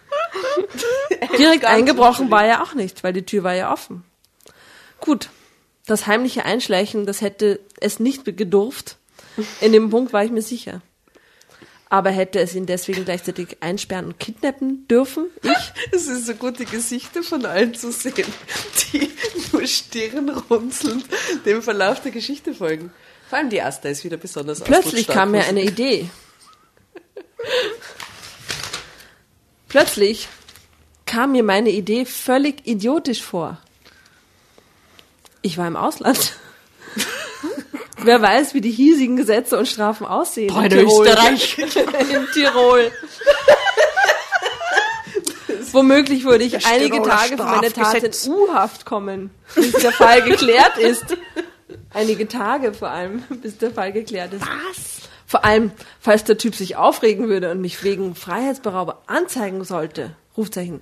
[1.38, 4.04] Direkt eingebrochen war er auch nicht, weil die Tür war ja offen.
[5.00, 5.30] Gut,
[5.86, 8.98] das heimliche Einschleichen, das hätte es nicht gedurft.
[9.62, 10.82] In dem Punkt war ich mir sicher.
[11.90, 15.26] Aber hätte es ihn deswegen gleichzeitig einsperren und kidnappen dürfen?
[15.44, 15.52] Ich?
[15.92, 18.26] Es ist so gut, die Gesichter von allen zu sehen,
[18.94, 19.12] die
[19.52, 21.06] nur stirnrunzelnd
[21.46, 22.94] dem Verlauf der Geschichte folgen.
[23.30, 26.10] Vor allem die Asta ist wieder besonders Plötzlich kam mir eine Idee.
[29.68, 30.30] Plötzlich
[31.12, 33.58] kam mir meine Idee völlig idiotisch vor.
[35.42, 36.38] Ich war im Ausland.
[37.98, 40.56] Wer weiß, wie die hiesigen Gesetze und Strafen aussehen.
[40.56, 41.58] in Österreich.
[41.58, 42.92] in Tirol.
[45.74, 48.32] Womöglich würde ich einige Tage für meine Tat in.
[48.32, 51.18] U-Haft kommen, bis der Fall geklärt ist.
[51.94, 54.44] Einige Tage vor allem, bis der Fall geklärt ist.
[54.44, 55.10] Was?
[55.28, 60.16] Vor allem, falls der Typ sich aufregen würde und mich wegen Freiheitsberauber anzeigen sollte.
[60.38, 60.82] Rufzeichen.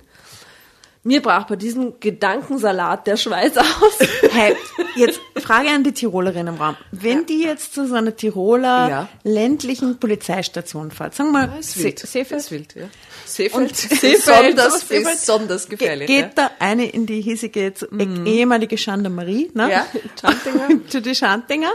[1.02, 3.66] Mir brach bei diesem Gedankensalat der Schweiß aus.
[4.32, 4.54] Hey,
[4.96, 6.76] jetzt Frage an die Tirolerin im Raum.
[6.92, 9.08] Wenn die jetzt zu so einer Tiroler Ja.
[9.24, 11.98] ländlichen Polizeistation fährt, sagen wir mal, ist wild.
[11.98, 12.84] Se- Seefeld, ist wild, ja.
[13.24, 15.04] Seefeld, Und ist Seefeld, besonders, Seefeld.
[15.06, 16.06] besonders Ge gefährlich.
[16.06, 17.86] geht da eine in die hiesige jetzt
[18.26, 19.70] ehemalige Gendarmerie, ne?
[19.70, 19.86] Ja,
[20.20, 20.86] Schandinger.
[20.86, 21.72] zu die Schandinger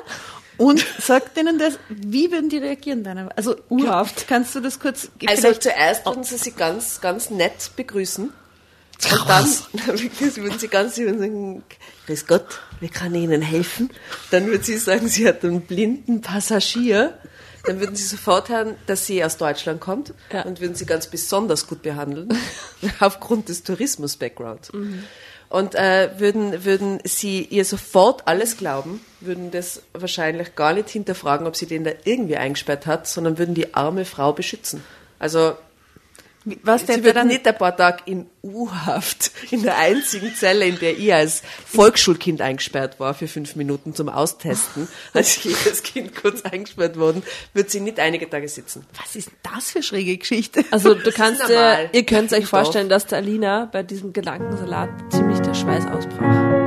[0.58, 3.30] und sagt denen das, wie würden die reagieren dann?
[3.36, 5.10] Also urhaft, kannst du das kurz.
[5.28, 8.26] Also zuerst würden sie sie ganz, ganz nett begrüßen.
[9.12, 9.46] Und dann
[10.00, 11.64] wirklich würden sie ganz sie sagen,
[12.08, 12.46] Grüß Gott,
[12.80, 13.90] wie kann ich Ihnen helfen?
[14.32, 17.18] Dann würde sie sagen, sie hat einen blinden Passagier.
[17.66, 20.44] Dann würden sie sofort hören, dass sie aus Deutschland kommt Ja.
[20.44, 22.30] und würden sie ganz besonders gut behandeln,
[23.00, 24.72] aufgrund des Tourismus-Backgrounds.
[25.50, 31.48] Und äh, würden, würden sie ihr sofort alles glauben, würden das wahrscheinlich gar nicht hinterfragen,
[31.48, 34.84] ob sie den da irgendwie eingesperrt hat, sondern würden die arme Frau beschützen.
[35.20, 35.54] Also
[36.62, 40.66] Was der sie wird dann nicht ein paar Tage in U-Haft, in der einzigen Zelle,
[40.66, 45.82] in der ich als Volksschulkind eingesperrt war für fünf Minuten zum Austesten, als ich als
[45.82, 48.86] Kind kurz eingesperrt worden, wird sie nicht einige Tage sitzen.
[49.02, 50.64] Was ist denn das für schräge Geschichte?
[50.72, 51.90] Also du kannst ist dir, normal.
[51.94, 56.65] ihr könnt euch vorstellen, dass der Alina bei diesem Gedankensalat ziemlich der Schweiß ausbrach.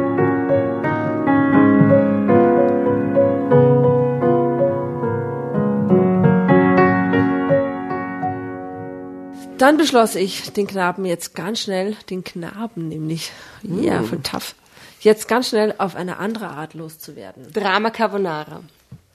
[9.59, 14.55] Dann beschloss ich, den Knaben jetzt ganz schnell, den Knaben nämlich, ja, von tough,
[15.01, 17.53] jetzt ganz schnell auf eine andere Art loszuwerden.
[17.53, 18.63] Drama Carbonara.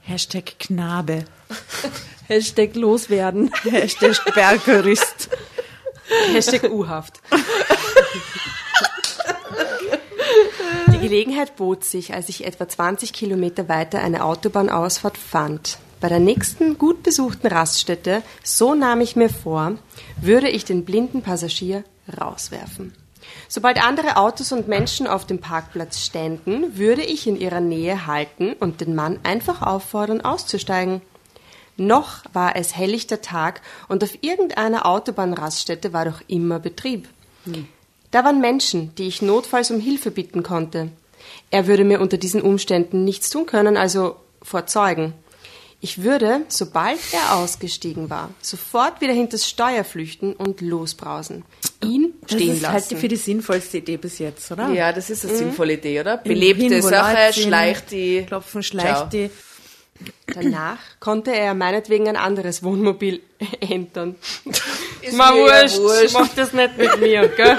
[0.02, 1.24] Hashtag Knabe.
[2.28, 3.52] Hashtag loswerden.
[3.64, 5.30] Hashtag Bergerist.
[6.34, 7.22] Hashtag U-Haft.
[10.88, 15.78] Die Gelegenheit bot sich, als ich etwa 20 Kilometer weiter eine Autobahnausfahrt fand.
[16.04, 19.78] Bei der nächsten gut besuchten Raststätte, so nahm ich mir vor,
[20.20, 21.86] würde ich den blinden Passagier
[22.20, 22.94] rauswerfen.
[23.48, 28.52] Sobald andere Autos und Menschen auf dem Parkplatz ständen, würde ich in ihrer Nähe halten
[28.60, 31.02] und den Mann einfach auffordern, auszusteigen.
[31.78, 37.08] Noch war es helllichter Tag und auf irgendeiner Autobahnraststätte war doch immer Betrieb.
[38.12, 40.90] Da waren Menschen, die ich notfalls um Hilfe bitten konnte.
[41.50, 45.14] Er würde mir unter diesen Umständen nichts tun können, also vor Zeugen.
[45.86, 51.44] Ich würde, sobald er ausgestiegen war, sofort wieder hinters Steuer flüchten und losbrausen.
[51.84, 52.98] Ihn Das stehen ist halt lassen.
[52.98, 54.70] für die sinnvollste Idee bis jetzt, oder?
[54.70, 56.16] Ja, das ist eine sinnvolle Idee, oder?
[56.16, 58.24] Belebte Sache, schleicht die.
[58.26, 59.06] Klopfen, schleicht Ciao.
[59.10, 59.30] die.
[60.34, 63.22] Danach konnte er meinetwegen ein anderes Wohnmobil
[63.60, 64.16] entern.
[65.02, 66.14] Ist ja wurscht, wurscht.
[66.14, 67.58] mach das nicht mit mir, gell?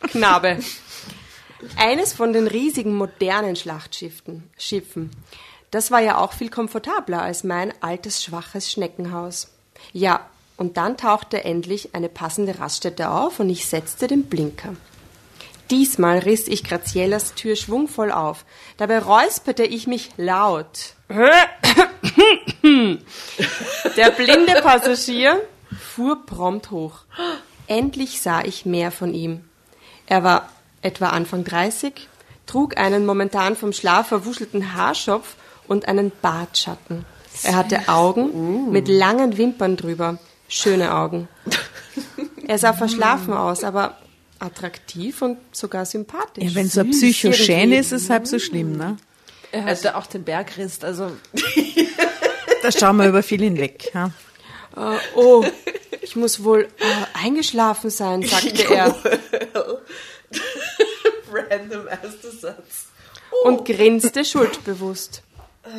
[0.00, 0.58] Knabe.
[1.76, 4.50] Eines von den riesigen modernen Schlachtschiffen.
[4.58, 5.10] Schiffen.
[5.76, 9.48] Das war ja auch viel komfortabler als mein altes, schwaches Schneckenhaus.
[9.92, 10.24] Ja,
[10.56, 14.74] und dann tauchte endlich eine passende Raststätte auf und ich setzte den Blinker.
[15.70, 18.46] Diesmal riss ich Graziellas Tür schwungvoll auf.
[18.78, 20.94] Dabei räusperte ich mich laut.
[21.10, 21.50] Der
[24.16, 25.42] blinde Passagier
[25.78, 27.00] fuhr prompt hoch.
[27.66, 29.44] Endlich sah ich mehr von ihm.
[30.06, 30.48] Er war
[30.80, 32.08] etwa Anfang 30,
[32.46, 35.36] trug einen momentan vom Schlaf verwuschelten Haarschopf
[35.68, 37.04] und einen Bartschatten.
[37.42, 40.18] Er hatte Augen mit langen Wimpern drüber.
[40.48, 41.28] Schöne Augen.
[42.46, 43.98] Er sah verschlafen aus, aber
[44.38, 46.44] attraktiv und sogar sympathisch.
[46.44, 47.74] Ja, wenn so ein irgendwie.
[47.76, 48.96] ist, ist es halb so schlimm, ne?
[49.52, 51.10] Er hatte auch den Bergrist, also
[52.62, 53.92] Da schauen wir über viel hinweg.
[53.94, 54.10] Ja.
[54.76, 55.44] Äh, oh,
[56.00, 58.94] ich muss wohl äh, eingeschlafen sein, sagte er
[61.32, 62.86] Random erster Satz.
[63.44, 65.22] und grinste schuldbewusst.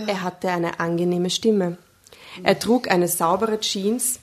[0.07, 1.77] Er hatte eine angenehme Stimme.
[2.43, 4.19] Er trug eine saubere Jeans,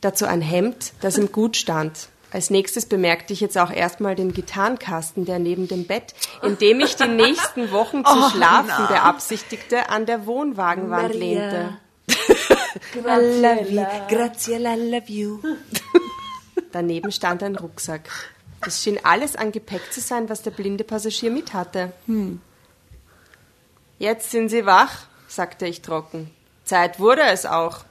[0.00, 2.08] dazu ein Hemd, das ihm gut stand.
[2.30, 6.80] Als nächstes bemerkte ich jetzt auch erstmal den Gitarrenkasten, der neben dem Bett, in dem
[6.80, 11.78] ich die nächsten Wochen zu schlafen beabsichtigte, an der Wohnwagenwand lehnte.
[12.08, 13.84] I love you.
[14.08, 15.38] Graziella, I love you.
[16.72, 18.10] Daneben stand ein Rucksack.
[18.66, 21.92] Es schien alles an Gepäck zu sein, was der blinde Passagier mit hatte.
[23.98, 26.30] Jetzt sind Sie wach, sagte ich trocken.
[26.64, 27.84] Zeit wurde es auch.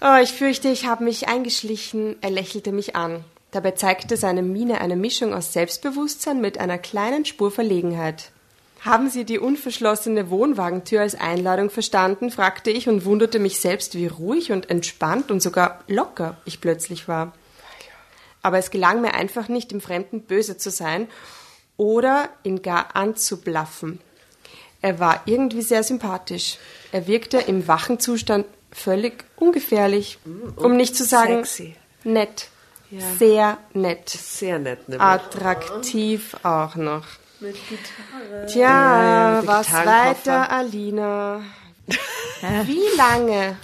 [0.00, 2.16] Oh, ich fürchte, ich habe mich eingeschlichen.
[2.20, 3.24] Er lächelte mich an.
[3.50, 8.30] Dabei zeigte seine Miene eine Mischung aus Selbstbewusstsein mit einer kleinen Spur Verlegenheit.
[8.80, 12.30] Haben Sie die unverschlossene Wohnwagentür als Einladung verstanden?
[12.30, 17.08] fragte ich und wunderte mich selbst, wie ruhig und entspannt und sogar locker ich plötzlich
[17.08, 17.32] war.
[18.42, 21.08] Aber es gelang mir einfach nicht, dem Fremden böse zu sein
[21.78, 24.00] oder ihn gar anzublaffen.
[24.84, 26.58] Er war irgendwie sehr sympathisch.
[26.92, 30.18] Er wirkte im wachen Zustand völlig ungefährlich,
[30.56, 31.74] um nicht zu sagen sexy.
[32.04, 32.48] nett.
[33.18, 34.10] Sehr nett.
[34.10, 35.00] Sehr nett, nämlich.
[35.00, 37.06] Attraktiv auch noch.
[37.40, 38.46] mit Gitarre.
[38.46, 38.60] Tja,
[39.40, 41.40] ja, was weiter, Alina?
[42.66, 43.56] Wie lange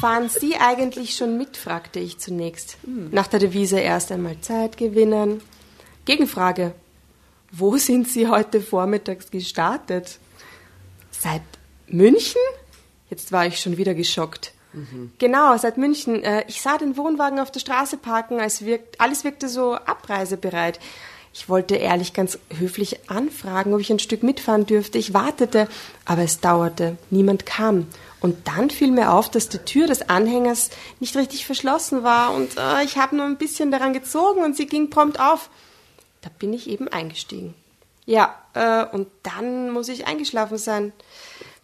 [0.00, 1.56] fahren Sie eigentlich schon mit?
[1.56, 2.78] fragte ich zunächst.
[3.12, 5.40] Nach der Devise erst einmal Zeit gewinnen.
[6.04, 6.74] Gegenfrage.
[7.52, 10.18] Wo sind Sie heute vormittags gestartet?
[11.24, 11.40] Seit
[11.86, 12.42] München?
[13.08, 14.52] Jetzt war ich schon wieder geschockt.
[15.18, 16.22] Genau, seit München.
[16.22, 20.80] Äh, Ich sah den Wohnwagen auf der Straße parken, als wirkt, alles wirkte so abreisebereit.
[21.32, 24.98] Ich wollte ehrlich ganz höflich anfragen, ob ich ein Stück mitfahren dürfte.
[24.98, 25.66] Ich wartete,
[26.04, 26.98] aber es dauerte.
[27.08, 27.86] Niemand kam.
[28.20, 30.68] Und dann fiel mir auf, dass die Tür des Anhängers
[31.00, 34.66] nicht richtig verschlossen war und äh, ich habe nur ein bisschen daran gezogen und sie
[34.66, 35.48] ging prompt auf.
[36.20, 37.54] Da bin ich eben eingestiegen.
[38.06, 40.92] Ja, äh, und dann muss ich eingeschlafen sein,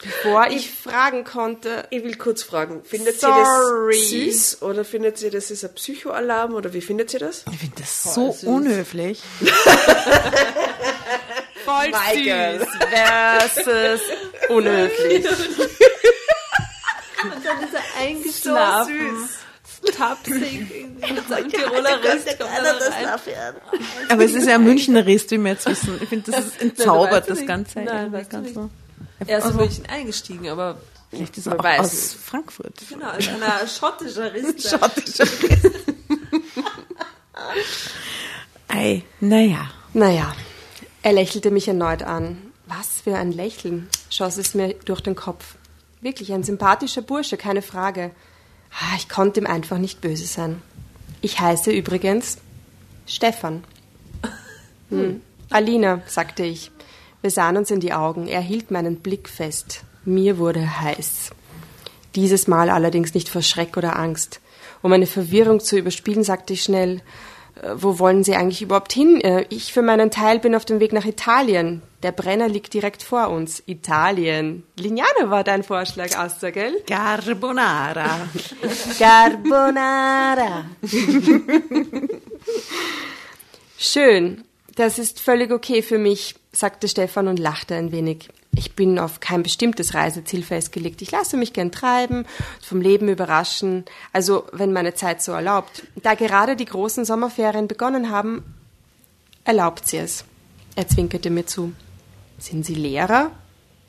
[0.02, 1.86] bevor ich fragen konnte.
[1.90, 3.94] Ich will kurz fragen, findet Sorry.
[3.94, 7.44] ihr das süß oder findet ihr, das ist ein Psychoalarm oder wie findet ihr das?
[7.52, 9.22] Ich finde das so unhöflich.
[11.64, 12.60] Voll Michael.
[12.60, 12.68] süß
[13.64, 14.00] versus
[14.48, 15.26] unhöflich.
[17.22, 19.28] Und dann ist er eingeschlafen.
[19.96, 20.68] Tapsig.
[21.00, 23.54] Mit seinem Tiroler kommt er rein.
[24.08, 25.98] Aber es ist ja ein Münchner Riss, wie wir jetzt wissen.
[26.02, 27.44] Ich finde, das ist entzaubert, das.
[27.46, 27.80] Ganze.
[27.80, 28.70] Nein, weißt du so.
[29.26, 30.78] Er ist in Also, München eingestiegen, aber
[31.10, 32.12] Vielleicht ist er auch weiß aus.
[32.24, 32.74] Frankfurt.
[32.88, 34.56] genau, als einer schottischer Riss.
[34.62, 34.78] da.
[34.78, 35.72] Schottischer Riss.
[38.68, 39.70] Ei, naja.
[39.92, 40.34] Naja,
[41.02, 42.38] er lächelte mich erneut an.
[42.66, 45.56] Was für ein Lächeln, schoss es mir durch den Kopf.
[46.00, 48.12] Wirklich ein sympathischer Bursche, keine Frage.
[48.72, 50.62] Ah, Ich konnte ihm einfach nicht böse sein.
[51.20, 52.38] Ich heiße übrigens
[53.06, 53.64] Stefan.
[54.90, 55.20] Hm.
[55.50, 56.72] Alina, sagte ich.
[57.22, 58.26] Wir sahen uns in die Augen.
[58.26, 59.82] Er hielt meinen Blick fest.
[60.04, 61.30] Mir wurde heiß.
[62.16, 64.40] Dieses Mal allerdings nicht vor Schreck oder Angst.
[64.82, 67.02] Um meine Verwirrung zu überspielen, sagte ich schnell,
[67.74, 69.20] wo wollen Sie eigentlich überhaupt hin?
[69.20, 71.82] Äh, Ich für meinen Teil bin auf dem Weg nach Italien.
[72.02, 73.62] Der Brenner liegt direkt vor uns.
[73.66, 74.62] Italien.
[74.78, 76.82] Lignano war dein Vorschlag, Asta, gell?
[76.86, 78.28] Carbonara.
[78.98, 80.64] Carbonara.
[83.78, 84.44] Schön.
[84.76, 88.28] Das ist völlig okay für mich, sagte Stefan und lachte ein wenig.
[88.56, 91.02] Ich bin auf kein bestimmtes Reiseziel festgelegt.
[91.02, 92.26] Ich lasse mich gern treiben,
[92.60, 95.84] vom Leben überraschen, also wenn meine Zeit so erlaubt.
[96.02, 98.42] Da gerade die großen Sommerferien begonnen haben,
[99.44, 100.24] erlaubt sie es.
[100.74, 101.72] Er zwinkerte mir zu.
[102.38, 103.30] Sind Sie Lehrer?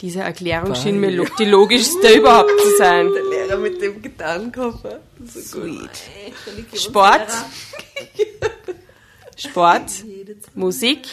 [0.01, 3.07] Diese Erklärung schien mir lo- die logischste überhaupt zu sein.
[3.13, 4.99] Der Lehrer mit dem Gitarrenkoffer.
[5.27, 5.89] Sweet.
[6.75, 7.27] Sport,
[9.37, 9.91] Sport,
[10.55, 11.07] Musik,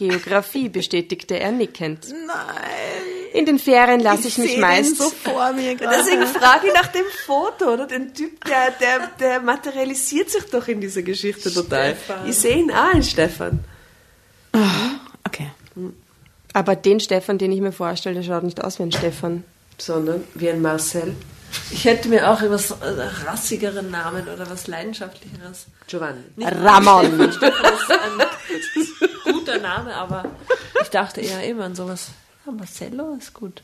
[0.00, 2.06] Geografie, bestätigte er nickend.
[2.26, 3.34] Nein.
[3.34, 4.96] In den Ferien lasse ich, mich seh den meist.
[4.96, 5.98] so vor mir gerade.
[6.04, 7.86] Deswegen frage ich nach dem Foto, oder?
[7.86, 11.94] Den Typ, der, der, der materialisiert sich doch in dieser Geschichte total.
[11.96, 12.26] Stefan.
[12.26, 13.62] Ich sehe ihn auch in Stefan.
[15.26, 15.50] Okay.
[16.54, 19.44] Aber den Stefan, den ich mir vorstelle, der schaut nicht aus wie ein Stefan.
[19.76, 21.14] Sondern wie ein Marcel
[21.72, 22.74] Ich hätte mir auch etwas äh,
[23.26, 25.66] rassigeren Namen oder was leidenschaftlicheres.
[25.86, 26.22] Giovanni.
[26.36, 27.34] Nicht Ramon.
[29.50, 30.24] Guter Name, aber
[30.80, 32.10] ich dachte eher immer an sowas.
[32.46, 33.62] Ja, Marcello ist gut.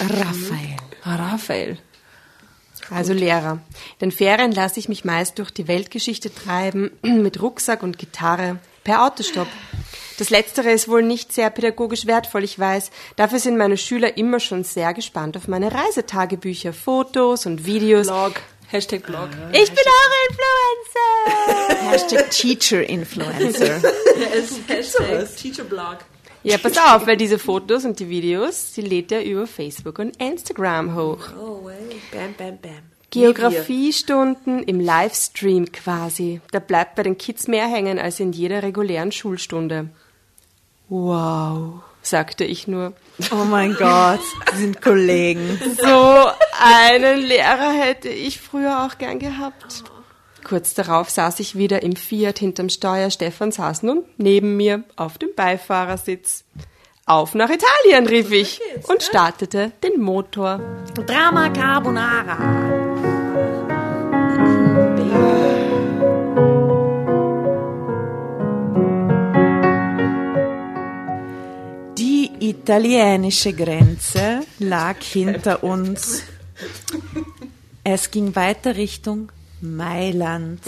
[0.00, 0.76] Raphael.
[1.04, 1.78] Ah, Raphael.
[2.90, 3.60] Also Lehrer.
[3.98, 8.58] In den Ferien lasse ich mich meist durch die Weltgeschichte treiben, mit Rucksack und Gitarre,
[8.84, 9.48] per Autostopp.
[10.18, 12.90] Das Letztere ist wohl nicht sehr pädagogisch wertvoll, ich weiß.
[13.16, 18.08] Dafür sind meine Schüler immer schon sehr gespannt auf meine Reisetagebücher, Fotos und Videos.
[18.08, 18.34] Blog.
[18.70, 19.30] Hashtag Blog.
[19.52, 21.90] Ich bin eure Influencer!
[21.90, 23.80] Hashtag Teacher Influencer.
[24.18, 25.98] Ja, ist Hashtag Teacherblog.
[26.42, 30.20] Ja, pass auf, weil diese Fotos und die Videos, die lädt er über Facebook und
[30.20, 31.30] Instagram hoch.
[31.40, 31.76] Oh, way.
[32.12, 32.82] Bam, bam, bam.
[33.10, 36.42] Geografiestunden im Livestream quasi.
[36.50, 39.88] Da bleibt bei den Kids mehr hängen als in jeder regulären Schulstunde.
[40.90, 42.92] Wow, sagte ich nur.
[43.32, 44.20] Oh mein Gott,
[44.52, 45.60] sie sind Kollegen.
[45.76, 46.26] So
[46.60, 49.84] einen Lehrer hätte ich früher auch gern gehabt.
[50.44, 53.10] Kurz darauf saß ich wieder im Fiat hinterm Steuer.
[53.10, 56.44] Stefan saß nun neben mir auf dem Beifahrersitz.
[57.04, 60.60] Auf nach Italien, rief ich und startete den Motor.
[61.06, 62.87] Drama Carbonara.
[72.40, 76.22] Italienische Grenze lag hinter uns.
[77.84, 80.60] Es ging weiter Richtung Mailand.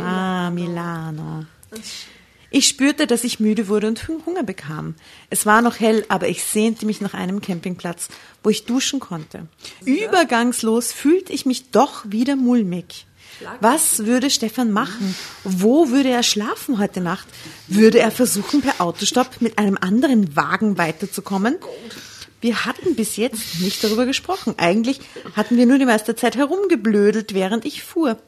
[0.00, 1.44] Ah, Milano.
[2.50, 4.94] Ich spürte, dass ich müde wurde und Hunger bekam.
[5.28, 8.08] Es war noch hell, aber ich sehnte mich nach einem Campingplatz,
[8.44, 9.48] wo ich duschen konnte.
[9.84, 13.06] Übergangslos fühlte ich mich doch wieder mulmig.
[13.60, 15.14] Was würde Stefan machen?
[15.44, 17.26] Wo würde er schlafen heute Nacht?
[17.68, 21.56] Würde er versuchen, per Autostopp mit einem anderen Wagen weiterzukommen?
[22.40, 24.54] Wir hatten bis jetzt nicht darüber gesprochen.
[24.58, 25.00] Eigentlich
[25.34, 28.18] hatten wir nur die meiste Zeit herumgeblödelt, während ich fuhr.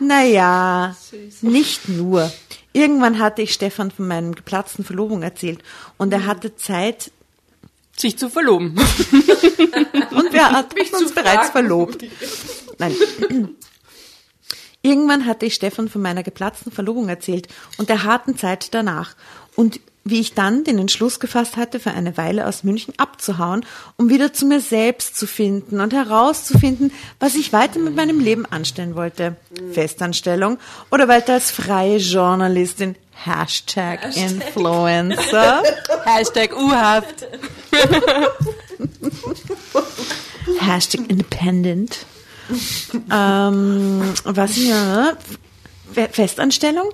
[0.00, 0.96] Naja,
[1.40, 2.32] nicht nur.
[2.72, 5.60] Irgendwann hatte ich Stefan von meinem geplatzten Verlobung erzählt
[5.98, 7.10] und er hatte Zeit
[7.96, 8.70] Sich zu verloben.
[10.10, 12.04] und wir hatten uns bereits verlobt.
[12.78, 12.94] Nein.
[14.82, 19.14] Irgendwann hatte ich Stefan von meiner geplatzten Verlobung erzählt und der harten Zeit danach.
[19.56, 23.66] Und wie ich dann den Entschluss gefasst hatte, für eine Weile aus München abzuhauen,
[23.98, 28.46] um wieder zu mir selbst zu finden und herauszufinden, was ich weiter mit meinem Leben
[28.46, 29.36] anstellen wollte.
[29.72, 30.56] Festanstellung
[30.90, 35.62] oder weiter als freie Journalistin Hashtag Influencer.
[36.04, 37.26] Hashtag U-Haft.
[40.60, 42.06] Hashtag Independent.
[43.12, 45.16] ähm, was hier?
[46.12, 46.88] Festanstellung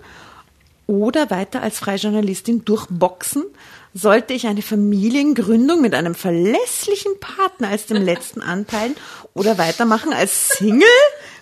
[0.87, 3.45] oder weiter als freie Journalistin durchboxen?
[3.93, 8.95] Sollte ich eine Familiengründung mit einem verlässlichen Partner als dem letzten anpeilen
[9.33, 10.89] oder weitermachen als Single?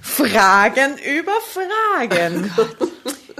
[0.01, 2.53] Fragen über Fragen.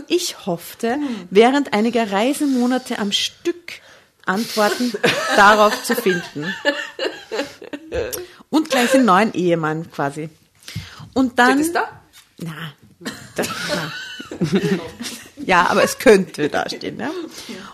[0.09, 0.99] Ich hoffte,
[1.31, 3.81] während einiger Reisemonate am Stück
[4.27, 4.93] Antworten
[5.37, 6.53] darauf zu finden.
[8.51, 10.29] Und gleich einen neuen Ehemann quasi.
[11.15, 11.59] Und dann.
[11.59, 12.01] Steht es da?
[12.39, 12.73] Na,
[13.37, 13.93] das, na.
[15.37, 16.99] ja, aber es könnte da stehen.
[16.99, 17.11] Ja?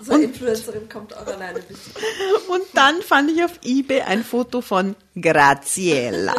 [0.03, 1.79] So eine Influencerin kommt auch alleine bis.
[2.49, 6.35] Und dann fand ich auf eBay ein Foto von Graziella.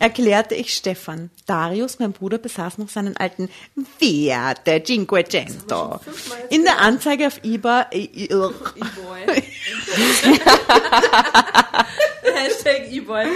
[0.00, 1.30] Erklärte ich Stefan.
[1.46, 3.50] Darius, mein Bruder, besaß noch seinen alten
[3.98, 6.00] Fiat Cinquecento.
[6.50, 8.52] In der Anzeige auf eBay, E-Boy.
[12.22, 13.26] Hashtag E-Boy.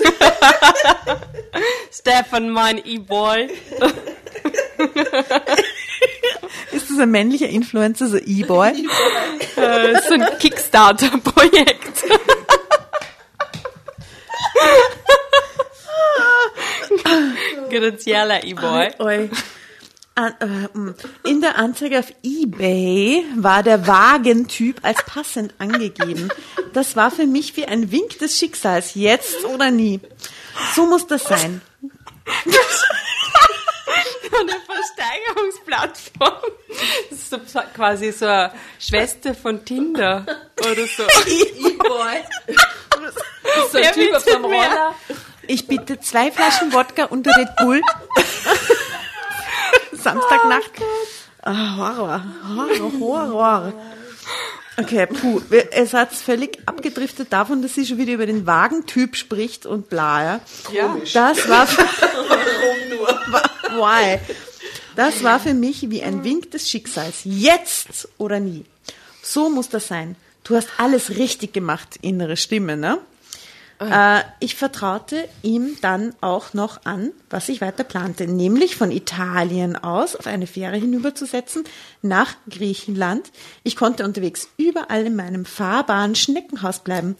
[1.92, 3.48] Stefan, mein E-Boy.
[6.72, 8.86] ist das ein männlicher Influencer, so E-Boy?
[9.56, 12.04] Äh, so ein Kickstarter-Projekt.
[17.70, 19.30] Graziella E-Boy.
[20.16, 20.94] Äh, mm.
[21.24, 26.30] In der Anzeige auf eBay war der Wagentyp als passend angegeben.
[26.72, 30.00] Das war für mich wie ein Wink des Schicksals, jetzt oder nie.
[30.74, 31.62] So muss das sein.
[34.32, 36.52] Eine Versteigerungsplattform.
[37.10, 40.24] Das ist so quasi so eine Schwester von Tinder
[40.58, 41.02] oder so.
[41.26, 42.22] E-Boy.
[43.70, 44.44] So ein Wer Typ auf dem?
[44.44, 44.94] Roller.
[45.46, 47.82] Ich bitte zwei Flaschen Wodka und Red Bull.
[50.02, 50.72] Samstagnacht.
[51.42, 53.72] Ah, Horror, Horror, Horror.
[54.76, 55.40] Okay, puh,
[55.72, 60.22] es hat völlig abgedriftet davon, dass sie schon wieder über den Wagentyp spricht und bla,
[60.24, 60.40] ja.
[60.72, 60.96] Ja.
[61.12, 61.82] Das war für,
[63.72, 64.18] Why?
[64.96, 67.20] Das war für mich wie ein Wink des Schicksals.
[67.24, 68.64] Jetzt oder nie.
[69.22, 70.16] So muss das sein.
[70.44, 72.98] Du hast alles richtig gemacht, innere Stimme, ne?
[73.80, 79.74] Äh, ich vertraute ihm dann auch noch an, was ich weiter plante, nämlich von Italien
[79.74, 81.64] aus auf eine Fähre hinüberzusetzen
[82.02, 83.30] nach Griechenland.
[83.62, 87.16] Ich konnte unterwegs überall in meinem fahrbaren Schneckenhaus bleiben,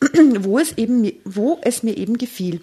[0.38, 2.62] wo es eben, wo es mir eben gefiel.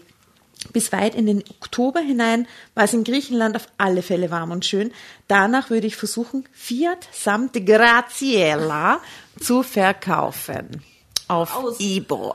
[0.71, 4.63] Bis weit in den Oktober hinein war es in Griechenland auf alle Fälle warm und
[4.63, 4.91] schön.
[5.27, 9.01] Danach würde ich versuchen, Fiat samt Graziella
[9.39, 10.83] zu verkaufen.
[11.31, 11.79] Auf Aus.
[11.79, 12.31] eBay.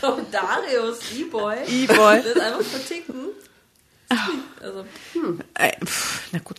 [0.00, 1.56] Tom Darius E-Boy.
[1.68, 2.22] E-Boy.
[2.22, 3.14] Das einfach verticken.
[4.60, 4.84] Also,
[5.54, 6.58] Äh, pff, na gut.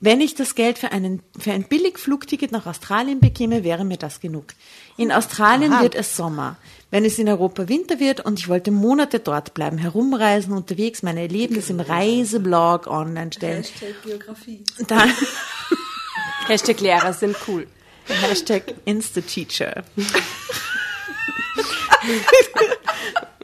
[0.00, 4.18] Wenn ich das Geld für, einen, für ein Billigflugticket nach Australien bekäme, wäre mir das
[4.20, 4.46] genug.
[4.96, 6.56] In Australien wird es Sommer.
[6.90, 11.20] Wenn es in Europa Winter wird und ich wollte Monate dort bleiben, herumreisen, unterwegs meine
[11.22, 14.64] Erlebnisse im Reiseblog online stellen, Hashtag Geografie.
[14.88, 15.10] dann
[16.48, 17.66] Hashtag Lehrer sind cool.
[18.08, 19.84] Hashtag Insta-Teacher.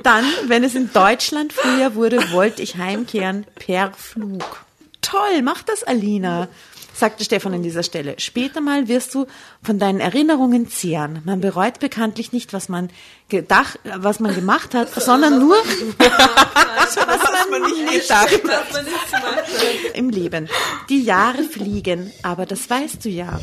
[0.03, 4.65] Dann, wenn es in Deutschland früher wurde, wollte ich heimkehren per Flug.
[5.03, 6.49] Toll, mach das, Alina,
[6.93, 8.15] sagte Stefan an dieser Stelle.
[8.19, 9.27] Später mal wirst du
[9.63, 11.23] von deinen Erinnerungen zehren.
[11.25, 12.91] Man bereut bekanntlich nicht, was man
[13.31, 15.57] gedacht, was man gemacht hat, sondern nur,
[15.99, 16.97] was
[17.51, 19.95] man nicht gedacht hat Was man nicht gemacht hat.
[19.97, 20.49] im Leben.
[20.89, 23.41] Die Jahre fliegen, aber das weißt du ja.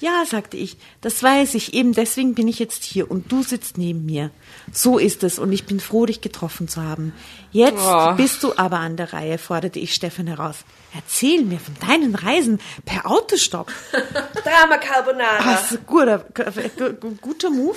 [0.00, 3.76] Ja, sagte ich, das weiß ich, eben deswegen bin ich jetzt hier und du sitzt
[3.76, 4.30] neben mir.
[4.72, 7.12] So ist es und ich bin froh, dich getroffen zu haben.
[7.52, 8.12] Jetzt Oh.
[8.14, 10.56] bist du aber an der Reihe, forderte ich Stefan heraus.
[10.94, 13.70] Erzähl mir von deinen Reisen per Autostopp.
[13.92, 15.58] Drama Carbonara.
[15.70, 17.76] Ein guter, gu- guter Move.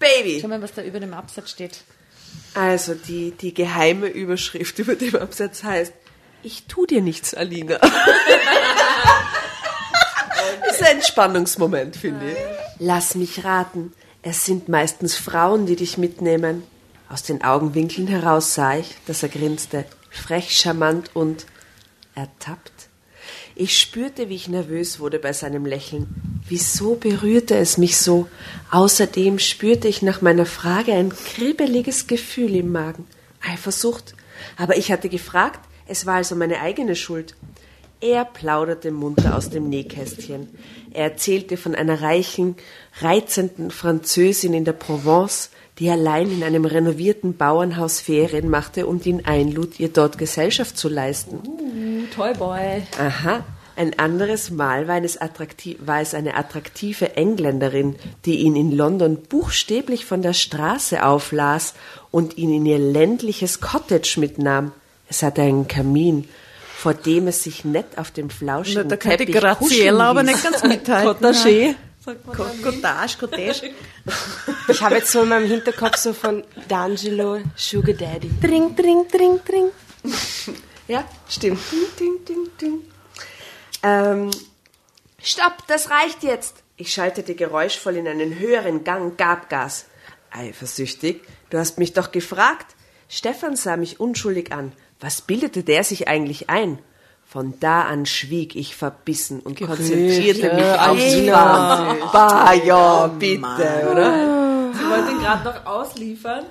[0.00, 0.40] Baby.
[0.40, 1.84] Schau mal, was da über dem Absatz steht.
[2.54, 5.92] Also die, die geheime Überschrift über dem Absatz heißt,
[6.42, 7.76] ich tu dir nichts, Alina.
[10.70, 12.38] ist ein Entspannungsmoment, finde ich.
[12.78, 13.92] Lass mich raten.
[14.22, 16.64] Es sind meistens Frauen, die dich mitnehmen.
[17.08, 21.46] Aus den Augenwinkeln heraus sah ich, dass er grinste, frech, charmant und
[22.14, 22.69] ertappt.
[23.62, 26.06] Ich spürte, wie ich nervös wurde bei seinem Lächeln.
[26.48, 28.26] Wieso berührte es mich so?
[28.70, 33.06] Außerdem spürte ich nach meiner Frage ein kribbeliges Gefühl im Magen.
[33.46, 34.14] Eifersucht.
[34.56, 37.34] Aber ich hatte gefragt, es war also meine eigene Schuld.
[38.00, 40.48] Er plauderte munter aus dem Nähkästchen.
[40.92, 42.56] Er erzählte von einer reichen,
[43.00, 49.26] reizenden Französin in der Provence, die allein in einem renovierten Bauernhaus Ferien machte und ihn
[49.26, 51.40] einlud, ihr dort Gesellschaft zu leisten.
[52.20, 52.82] Toy Boy.
[52.98, 53.44] Aha,
[53.76, 57.96] Ein anderes Mal war, es attraktiv, war es eine attraktive Engländerin,
[58.26, 61.72] die ihn in London buchstäblich von der Straße auflas
[62.10, 64.72] und ihn in ihr ländliches Cottage mitnahm.
[65.08, 66.28] Es hatte einen Kamin,
[66.76, 70.22] vor dem es sich nett auf dem flauschigen Da kann die Teppich kuscheln Graziella aber
[70.22, 71.14] nicht ganz mithalten.
[71.20, 71.74] Cottage.
[72.62, 73.70] Cottage, Cottage.
[74.68, 78.30] Ich habe jetzt so in meinem Hinterkopf so von D'Angelo Sugar Daddy.
[78.42, 79.70] Dring, dring, dring, dring.
[80.90, 81.60] Ja, stimmt.
[81.70, 82.80] Ding, ding, ding, ding.
[83.84, 84.32] Ähm,
[85.22, 86.64] stopp, das reicht jetzt.
[86.76, 89.84] Ich schaltete geräuschvoll in einen höheren Gang, gab Gas.
[90.32, 91.22] Eifersüchtig?
[91.50, 92.74] Du hast mich doch gefragt.
[93.08, 94.72] Stefan sah mich unschuldig an.
[94.98, 96.80] Was bildete der sich eigentlich ein?
[97.24, 101.98] Von da an schwieg ich verbissen und konzentrierte mich aufs Fahren.
[102.12, 104.72] Bah, ja, bitte, oder?
[104.74, 106.46] Sie wollte ihn gerade noch ausliefern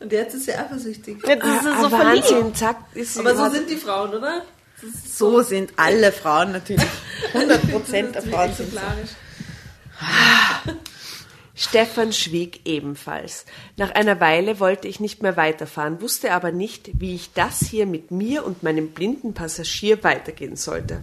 [0.00, 1.18] und jetzt ist sie eifersüchtig.
[1.22, 2.30] Das ist so Ah, verliebt.
[2.30, 2.76] Wahnsinn, zack.
[2.94, 4.42] Ist sie Aber so sind die Frauen, oder?
[5.06, 6.84] So sind alle Frauen natürlich.
[7.34, 8.76] 100 Prozent der Frauen sind so.
[8.76, 9.10] exemplarisch.
[11.54, 13.46] Stefan schwieg ebenfalls.
[13.78, 17.86] Nach einer Weile wollte ich nicht mehr weiterfahren, wusste aber nicht, wie ich das hier
[17.86, 21.02] mit mir und meinem blinden Passagier weitergehen sollte.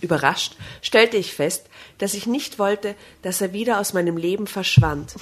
[0.00, 1.66] Überrascht stellte ich fest,
[1.98, 5.14] dass ich nicht wollte, dass er wieder aus meinem Leben verschwand.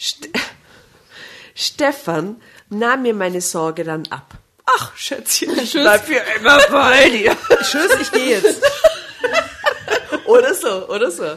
[0.00, 0.28] St
[1.54, 4.34] Stefan nahm mir meine Sorge dann ab.
[4.66, 7.36] Ach, Schätzchen, ich bleib für immer bei dir.
[7.62, 8.62] Tschüss, ich gehe jetzt.
[10.26, 11.36] Oder so, oder so.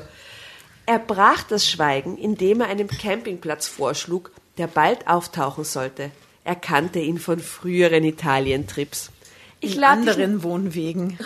[0.85, 6.11] Er brach das Schweigen, indem er einen Campingplatz vorschlug, der bald auftauchen sollte.
[6.45, 9.11] Er kannte ihn von früheren Italientrips.
[9.59, 11.19] Ich In lade dich, anderen Wohnwegen.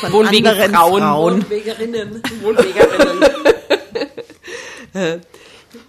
[0.00, 1.00] Von Wohnwegen anderen Frauen.
[1.00, 1.42] Frauen.
[1.44, 2.22] Wohnwegerinnen.
[2.42, 3.24] Wohnwegerinnen.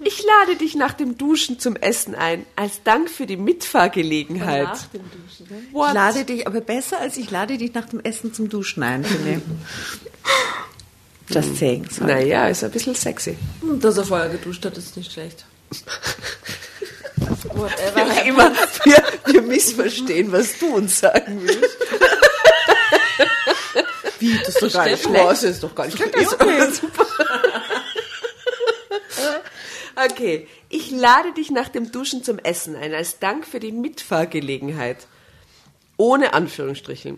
[0.04, 4.68] ich lade dich nach dem Duschen zum Essen ein, als Dank für die Mitfahrgelegenheit.
[4.68, 5.48] Nach dem Duschen.
[5.50, 5.64] ne?
[5.70, 9.04] Ich lade dich, aber besser als ich lade dich nach dem Essen zum Duschen ein,
[9.04, 9.40] finde ich.
[11.36, 11.88] Just saying.
[11.90, 12.12] Sorry.
[12.14, 13.36] Naja, ist ein bisschen sexy.
[13.62, 15.46] Und dass er vorher geduscht hat, ist nicht schlecht.
[17.54, 18.24] Whatever.
[18.26, 18.52] Immer,
[18.84, 21.64] wir, wir missverstehen, was du uns sagen willst.
[24.20, 25.26] Wie, das ist doch gar nicht schlecht.
[25.26, 26.34] das ist doch gar nicht schlecht.
[26.34, 26.72] Okay.
[26.82, 27.06] Super.
[29.98, 35.08] Okay, ich lade dich nach dem Duschen zum Essen ein, als Dank für die Mitfahrgelegenheit.
[35.98, 37.18] Ohne Anführungsstrichen.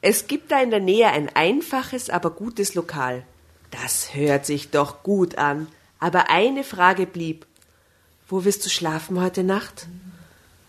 [0.00, 3.22] Es gibt da in der Nähe ein einfaches, aber gutes Lokal.
[3.70, 5.68] Das hört sich doch gut an.
[6.00, 7.46] Aber eine Frage blieb.
[8.26, 9.86] Wo wirst du schlafen heute Nacht?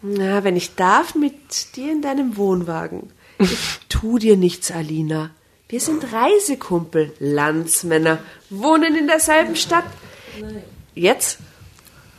[0.03, 3.11] Na, wenn ich darf, mit dir in deinem Wohnwagen.
[3.39, 5.31] Ich tu dir nichts, Alina.
[5.69, 8.19] Wir sind Reisekumpel, Landsmänner,
[8.51, 9.85] wohnen in derselben Stadt.
[10.97, 11.37] Jetzt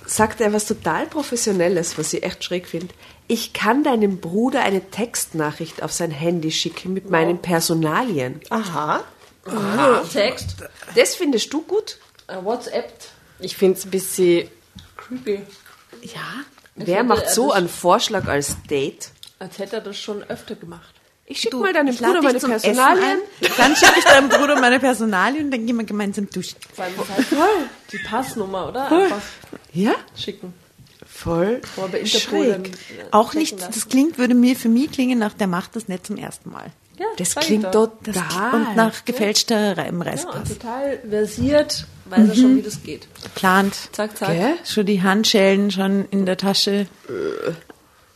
[0.07, 2.95] sagt er was total Professionelles, was ich echt schräg finde.
[3.27, 8.41] Ich kann deinem Bruder eine Textnachricht auf sein Handy schicken mit meinen Personalien.
[8.51, 9.05] Aha.
[10.13, 10.57] Text.
[10.95, 11.99] Das findest du gut?
[12.27, 12.93] Äh, WhatsApp.
[13.39, 14.49] Ich finde es ein bisschen
[14.97, 15.41] Creepy.
[16.03, 16.21] Ja.
[16.75, 19.11] Wer finde, macht so das- einen Vorschlag als Date?
[19.39, 20.95] Als hätte er das schon öfter gemacht.
[21.31, 23.19] Ich schicke mal deinem Bruder meine Personalien.
[23.59, 26.57] Dann schicke ich deinem Bruder meine Personalien und dann gehen wir gemeinsam duschen.
[26.79, 27.47] Halt voll.
[27.93, 28.91] Die Passnummer, oder?
[28.91, 29.21] Einfach
[29.75, 30.55] Ja, schicken.
[31.07, 32.69] voll dann, schräg.
[32.69, 32.73] äh,
[33.11, 33.73] Auch nicht, lassen.
[33.75, 36.71] das klingt, würde mir für mich klingen nach, der macht das nicht zum ersten Mal.
[36.99, 37.91] Ja, Das klingt doch.
[38.03, 38.55] Das total.
[38.55, 40.35] Und nach gefälschter Ja, Reimreißpass.
[40.51, 43.07] und total versiert, weiß er schon, wie das geht.
[43.35, 43.77] Plant.
[43.93, 44.31] Zack, zack.
[44.35, 44.55] Gell?
[44.65, 46.87] Schon die Handschellen schon in der Tasche.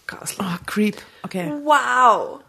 [0.06, 0.38] Grauslich.
[0.40, 0.96] Oh, creep.
[1.22, 1.52] Okay.
[1.62, 2.40] Wow.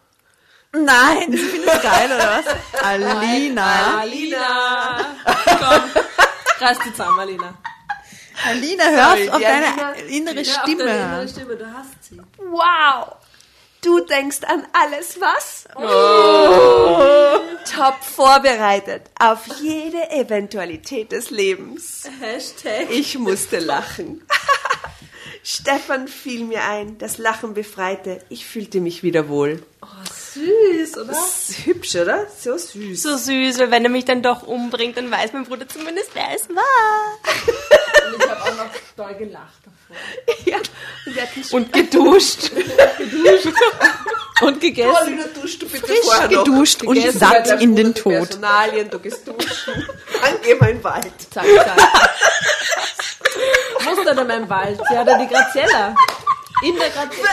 [0.75, 2.45] Nein, sie findet es geil, oder was?
[2.83, 3.99] Alina.
[3.99, 4.97] Alina!
[5.45, 5.83] Komm,
[6.59, 7.53] reiß die zusammen, Alina.
[8.49, 10.83] Alina, hör Sorry, auf die deine Alina- innere Hör auf Stimme.
[10.85, 12.21] deine innere Stimme, du hast sie.
[12.37, 13.15] Wow.
[13.81, 15.65] Du denkst an alles, was?
[15.75, 17.39] Oh.
[17.69, 22.03] Top vorbereitet auf jede Eventualität des Lebens.
[22.19, 22.89] Hashtag.
[22.89, 24.25] Ich musste lachen.
[25.45, 28.21] Stefan fiel mir ein, das Lachen befreite.
[28.29, 29.61] Ich fühlte mich wieder wohl.
[29.81, 31.07] Oh, süß, oder?
[31.07, 32.27] Das ist hübsch, oder?
[32.39, 33.03] So süß.
[33.03, 36.33] so süß, weil wenn er mich dann doch umbringt, dann weiß mein Bruder zumindest, wer
[36.33, 37.19] es war.
[38.07, 39.62] Und ich habe auch noch doll gelacht.
[40.45, 40.57] Ja.
[41.51, 42.51] Und, Und geduscht.
[44.41, 44.93] Und gegessen.
[44.93, 46.43] Paulina, duschst du bitte Frisch vorher noch.
[46.43, 48.13] geduscht und Gegessen satt bei deinem in den Tod.
[48.13, 49.87] Personalien, du gehst duschen.
[50.21, 51.11] Dann gehen wir in den Wald.
[51.31, 52.09] Zack, zack.
[53.85, 54.79] Muss dann in meinem Wald.
[54.89, 55.95] Sie hat ja die Graziella.
[56.63, 57.29] In der Graziella.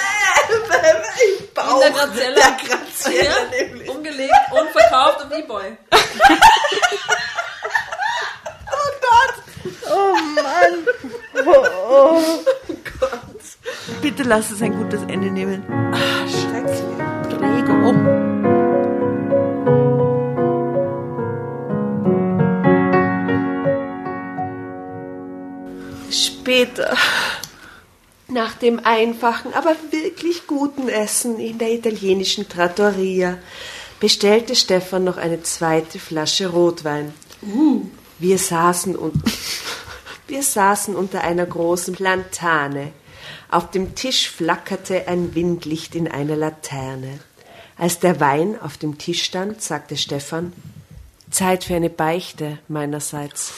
[1.38, 2.34] Im Bauch In der Graziella.
[2.34, 3.88] Der Graziella Ja, nämlich.
[3.88, 5.76] umgelegt und verkauft auf Ebay.
[9.90, 10.86] Oh Mann.
[11.46, 12.22] Oh, oh.
[12.68, 13.20] oh Gott.
[14.00, 15.64] Bitte lass es ein gutes Ende nehmen.
[15.70, 16.80] Ah, schrecklich.
[17.28, 18.30] Träge um.
[26.10, 26.96] Später,
[28.28, 33.38] nach dem einfachen, aber wirklich guten Essen in der italienischen Trattoria,
[34.00, 37.12] bestellte Stefan noch eine zweite Flasche Rotwein.
[37.42, 37.82] Uh.
[38.20, 39.14] Wir saßen und
[40.28, 42.92] wir saßen unter einer großen Plantane.
[43.50, 47.18] Auf dem Tisch flackerte ein Windlicht in einer Laterne.
[47.76, 50.52] Als der Wein auf dem Tisch stand, sagte Stefan,
[51.30, 53.52] Zeit für eine Beichte meinerseits.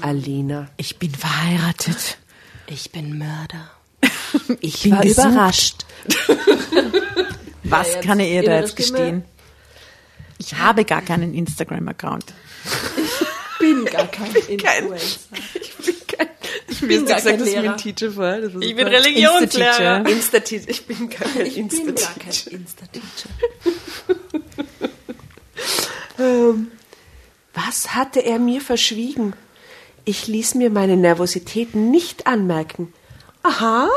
[0.00, 0.68] Alina.
[0.76, 2.18] Ich bin verheiratet.
[2.66, 3.70] Ich bin Mörder.
[4.60, 5.26] Ich bin war gesucht.
[5.26, 5.86] überrascht.
[7.64, 9.24] Was jetzt kann er ihr da jetzt gestehen?
[10.38, 12.32] Ich habe gar keinen Instagram-Account.
[13.62, 15.18] Bin gar kein Influencer.
[15.60, 16.28] Ich bin kein,
[16.68, 17.76] ich bin gar kein Lehrer.
[17.76, 18.36] Teacher vor.
[18.40, 18.84] Das war Ich super.
[18.84, 20.06] bin Religionslehrer.
[20.06, 20.68] Insta-Teacher.
[20.68, 22.50] Ich bin kein Ich bin gar Insta-Teacher.
[22.50, 23.28] kein Insta-Teacher.
[27.54, 29.34] Was hatte er mir verschwiegen?
[30.04, 32.92] Ich ließ mir meine Nervosität nicht anmerken.
[33.42, 33.88] Aha,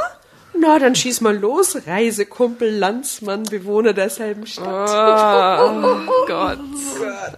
[0.60, 5.60] na dann schieß mal los, Reisekumpel, Landsmann, Bewohner derselben Stadt.
[5.60, 6.60] Oh Gott.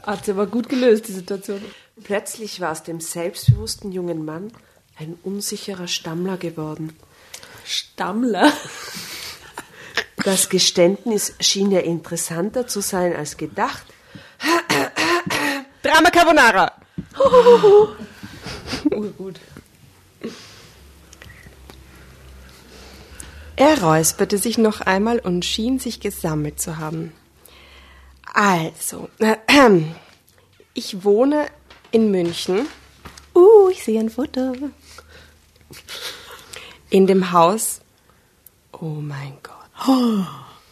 [0.06, 1.62] Hat sie aber gut gelöst, die Situation.
[2.04, 4.52] Plötzlich war aus dem selbstbewussten jungen Mann
[4.98, 6.96] ein unsicherer Stammler geworden.
[7.66, 8.52] Stammler.
[10.24, 13.86] Das Geständnis schien ja interessanter zu sein als gedacht.
[15.84, 16.72] Drama Carbonara!
[18.92, 19.40] Urgut.
[23.56, 27.14] Er räusperte sich noch einmal und schien sich gesammelt zu haben.
[28.34, 29.10] Also,
[30.74, 31.48] ich wohne
[31.98, 32.68] in München.
[33.34, 34.54] Uh, ich sehe ein Foto.
[36.92, 37.82] In dem Haus.
[38.72, 39.88] Oh mein Gott.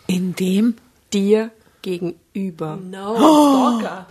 [0.08, 0.76] In dem?
[1.12, 1.50] Dir
[1.82, 2.78] gegenüber.
[2.78, 3.16] No,
[3.80, 4.08] Stalker.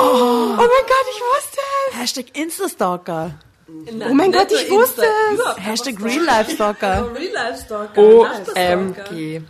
[0.00, 1.60] Oh mein Gott, ich wusste
[1.90, 1.98] es.
[1.98, 3.38] Hashtag Instastalker.
[3.68, 5.64] Oh mein Gott, ich wusste es.
[5.64, 7.14] Hashtag Real-Life-Stalker.
[7.14, 8.02] Real-Life-Stalker.
[8.02, 9.42] OMG.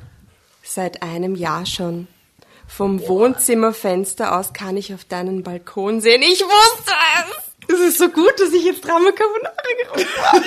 [0.63, 2.09] Seit einem Jahr schon.
[2.67, 6.23] Vom Wohnzimmerfenster aus kann ich auf deinen Balkon sehen.
[6.23, 7.75] Ich wusste es.
[7.75, 10.45] Es ist so gut, dass ich jetzt Drama Carbonara gerufen habe.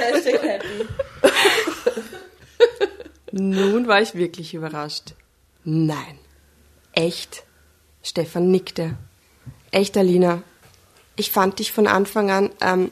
[0.00, 0.88] Hashtag happy.
[3.32, 5.14] Nun war ich wirklich überrascht.
[5.64, 6.18] Nein.
[6.92, 7.44] Echt?
[8.02, 8.96] Stefan nickte.
[9.70, 10.42] Echt, Alina.
[11.16, 12.90] Ich fand dich von Anfang an ähm,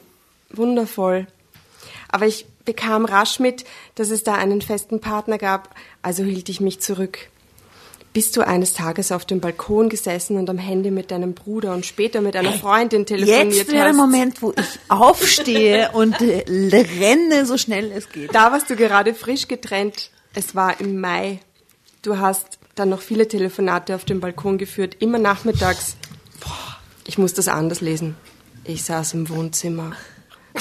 [0.49, 1.27] wundervoll.
[2.09, 6.61] Aber ich bekam rasch mit, dass es da einen festen Partner gab, also hielt ich
[6.61, 7.29] mich zurück.
[8.13, 11.83] Bist du eines Tages auf dem Balkon gesessen und am Handy mit deinem Bruder und
[11.83, 13.95] später mit einer Freundin telefoniert Jetzt wäre der hast?
[13.95, 16.43] Moment, wo ich aufstehe und äh,
[16.99, 18.33] renne, so schnell es geht.
[18.35, 20.11] Da warst du gerade frisch getrennt.
[20.35, 21.39] Es war im Mai.
[22.03, 25.97] Du hast dann noch viele Telefonate auf dem Balkon geführt, immer nachmittags.
[27.07, 28.15] Ich muss das anders lesen.
[28.63, 29.93] Ich saß im Wohnzimmer,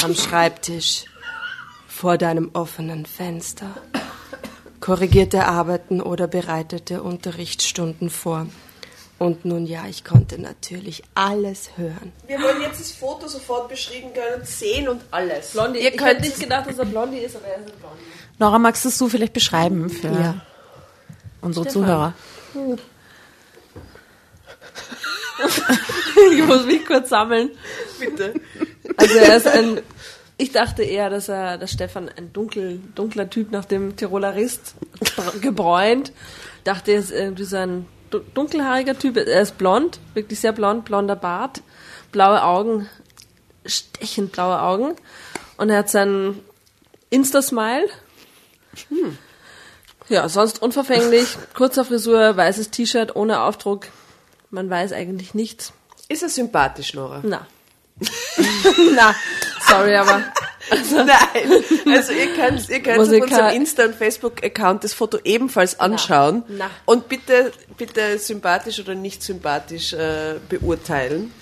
[0.02, 1.04] am Schreibtisch,
[2.02, 3.68] vor deinem offenen Fenster,
[4.80, 8.48] korrigierte Arbeiten oder bereitete Unterrichtsstunden vor.
[9.20, 12.10] Und nun ja, ich konnte natürlich alles hören.
[12.26, 15.52] Wir wollen jetzt das Foto sofort beschrieben können, sehen und alles.
[15.52, 15.78] Blondie.
[15.78, 18.02] Ihr ich könnt hätte nicht gedacht, dass er Blondie ist, aber er ist ein Blondie.
[18.40, 20.40] Nora, magst du es so vielleicht beschreiben für Ja.
[21.40, 21.82] unsere Stefan.
[21.84, 22.14] Zuhörer?
[26.32, 27.50] Ich muss mich kurz sammeln.
[27.98, 28.34] bitte.
[28.96, 29.80] Also er ist ein.
[30.42, 34.74] Ich dachte eher, dass er, dass Stefan ein dunkel, dunkler Typ nach dem Tiroler Rist
[34.98, 36.10] br- gebräunt.
[36.64, 39.16] Dachte, er ist irgendwie so ein du- dunkelhaariger Typ.
[39.18, 41.62] Er ist blond, wirklich sehr blond, blonder Bart,
[42.10, 42.88] blaue Augen,
[43.64, 44.96] stechend blaue Augen.
[45.58, 46.40] Und er hat seinen
[47.10, 47.86] Insta-Smile.
[48.88, 49.16] Hm.
[50.08, 53.86] Ja, sonst unverfänglich, kurzer Frisur, weißes T-Shirt ohne Aufdruck.
[54.50, 55.72] Man weiß eigentlich nichts.
[56.08, 57.20] Ist er sympathisch, Nora?
[57.22, 57.46] Na.
[58.94, 59.14] Na,
[59.68, 60.22] sorry, aber
[60.92, 61.94] Nein.
[61.94, 66.44] Also ihr könnt, ihr könnt auf unserem Insta- und Facebook-Account das Foto ebenfalls anschauen.
[66.48, 66.70] Na.
[66.84, 71.32] Und bitte, bitte sympathisch oder nicht sympathisch äh, beurteilen.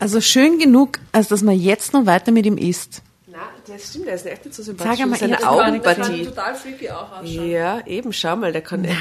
[0.00, 3.02] Also schön genug, als dass man jetzt noch weiter mit ihm isst.
[3.26, 4.92] Na, das stimmt, der ist echt nicht so sympathisch.
[4.96, 6.24] Sag einmal, Seine ich hab gar Augenpartie.
[6.24, 7.50] total freaky auch ausschauen.
[7.50, 8.98] Ja, eben, schau mal, der kann echt.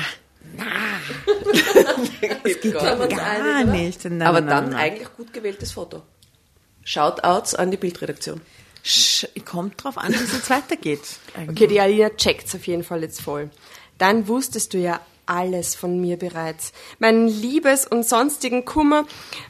[2.43, 3.63] das geht Gar einig, oder?
[3.65, 4.05] nicht.
[4.05, 4.75] Nein, Aber nein, dann nein.
[4.75, 6.03] eigentlich gut gewähltes Foto.
[6.87, 8.39] Shoutouts an die Bildredaktion.
[8.85, 11.01] Sch- Kommt drauf an, wie es jetzt weitergeht.
[11.35, 11.49] eigentlich.
[11.57, 13.49] Okay, die Alina checkt's auf jeden Fall jetzt voll.
[13.97, 16.71] Dann wusstest du ja alles von mir bereits.
[16.99, 19.05] Meinen Liebes- und sonstigen Kummer,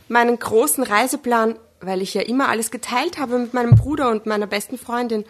[0.07, 4.47] meinen großen Reiseplan, weil ich ja immer alles geteilt habe mit meinem Bruder und meiner
[4.47, 5.23] besten Freundin.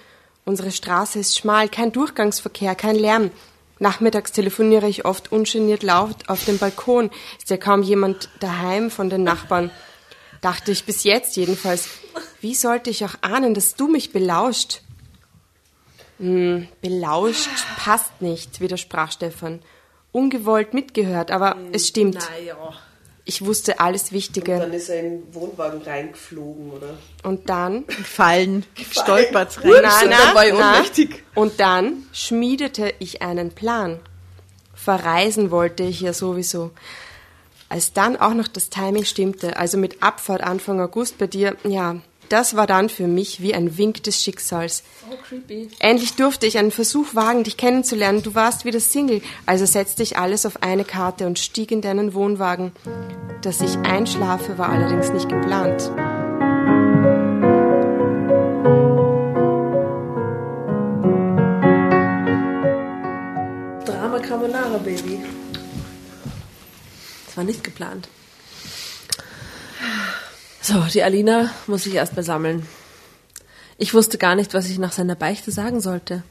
[0.45, 3.32] Unsere Straße ist schmal, kein Durchgangsverkehr, kein Lärm.
[3.80, 7.10] Nachmittags telefoniere ich oft ungeniert laut auf dem Balkon.
[7.38, 9.70] Ist ja kaum jemand daheim von den Nachbarn.
[10.42, 11.90] Dachte ich bis jetzt jedenfalls.
[12.42, 14.82] Wie sollte ich auch ahnen, dass du mich belauscht?
[16.20, 19.62] Hm, belauscht passt nicht, widersprach Stefan.
[20.12, 22.16] Ungewollt mitgehört, aber es stimmt.
[22.16, 22.74] Naja.
[23.30, 24.58] Ich wusste alles Wichtige.
[24.58, 26.98] Dann ist er in den Wohnwagen reingeflogen, oder?
[27.24, 29.72] Und dann Fallen, stolpert rein.
[29.84, 30.76] Na, und na, dann war ich na.
[30.76, 31.24] ohnmächtig.
[31.36, 34.00] Und dann schmiedete ich einen Plan.
[34.74, 36.72] Verreisen wollte ich ja sowieso.
[37.70, 41.97] Als dann auch noch das Timing stimmte, also mit Abfahrt Anfang August bei dir, ja,
[42.30, 44.84] das war dann für mich wie ein Wink des Schicksals.
[45.09, 45.70] So creepy.
[45.80, 48.22] Endlich durfte ich einen Versuch wagen, dich kennenzulernen.
[48.22, 52.13] Du warst wieder Single, also setzte ich alles auf eine Karte und stieg in deinen
[52.13, 52.72] Wohnwagen.
[53.41, 55.89] Dass ich einschlafe, war allerdings nicht geplant.
[63.86, 65.24] Drama Carbonara, Baby.
[67.38, 68.08] Das war nicht geplant.
[70.60, 72.66] So, die Alina muss sich erst mal sammeln.
[73.78, 76.24] Ich wusste gar nicht, was ich nach seiner Beichte sagen sollte.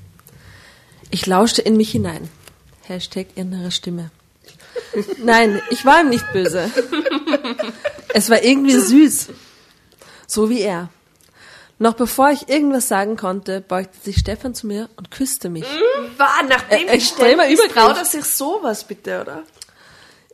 [1.12, 2.28] Ich lauschte in mich hinein.
[2.82, 4.10] Hashtag innere Stimme.
[5.22, 6.68] Nein, ich war ihm nicht böse.
[8.12, 9.28] Es war irgendwie süß.
[10.26, 10.88] So wie er.
[11.78, 15.66] Noch bevor ich irgendwas sagen konnte, beugte sich Stefan zu mir und küsste mich.
[16.16, 17.74] War, nachdem Äh, ich extremer stellt, Übergriff.
[17.76, 19.44] traut er sich sowas bitte, oder?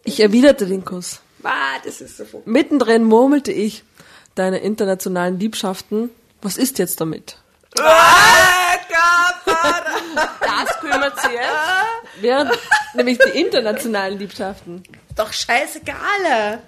[0.04, 1.20] Ich erwiderte den Kuss.
[1.38, 2.42] War, das ist so.
[2.44, 3.84] Mittendrin murmelte ich,
[4.34, 7.36] deine internationalen Liebschaften, was ist jetzt damit?
[7.74, 7.84] Das
[10.80, 11.46] kümmert sie jetzt.
[12.20, 12.58] Während
[12.94, 14.82] nämlich die internationalen Liebschaften.
[15.16, 16.60] Doch scheißegal.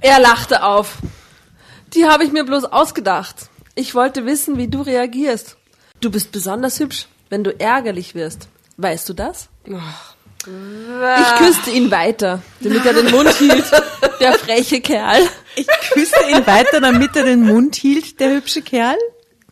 [0.00, 0.96] Er lachte auf.
[1.94, 3.48] Die habe ich mir bloß ausgedacht.
[3.74, 5.56] Ich wollte wissen, wie du reagierst.
[6.00, 8.48] Du bist besonders hübsch, wenn du ärgerlich wirst.
[8.76, 9.48] Weißt du das?
[10.46, 13.64] Ich küsste ihn weiter, damit er den Mund hielt.
[14.20, 15.20] Der freche Kerl.
[15.54, 18.96] Ich küsste ihn weiter, damit er den Mund hielt, der hübsche Kerl.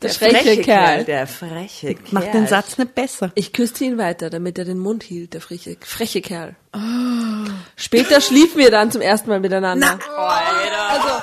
[0.02, 1.04] Der freche Kerl.
[1.04, 2.12] Der freche Kerl.
[2.12, 3.30] Macht den Satz nicht besser.
[3.34, 6.56] Ich küsste ihn weiter, damit er den Mund hielt, der freche, freche Kerl.
[7.76, 9.98] Später schliefen wir dann zum ersten Mal miteinander.
[10.16, 11.22] Also,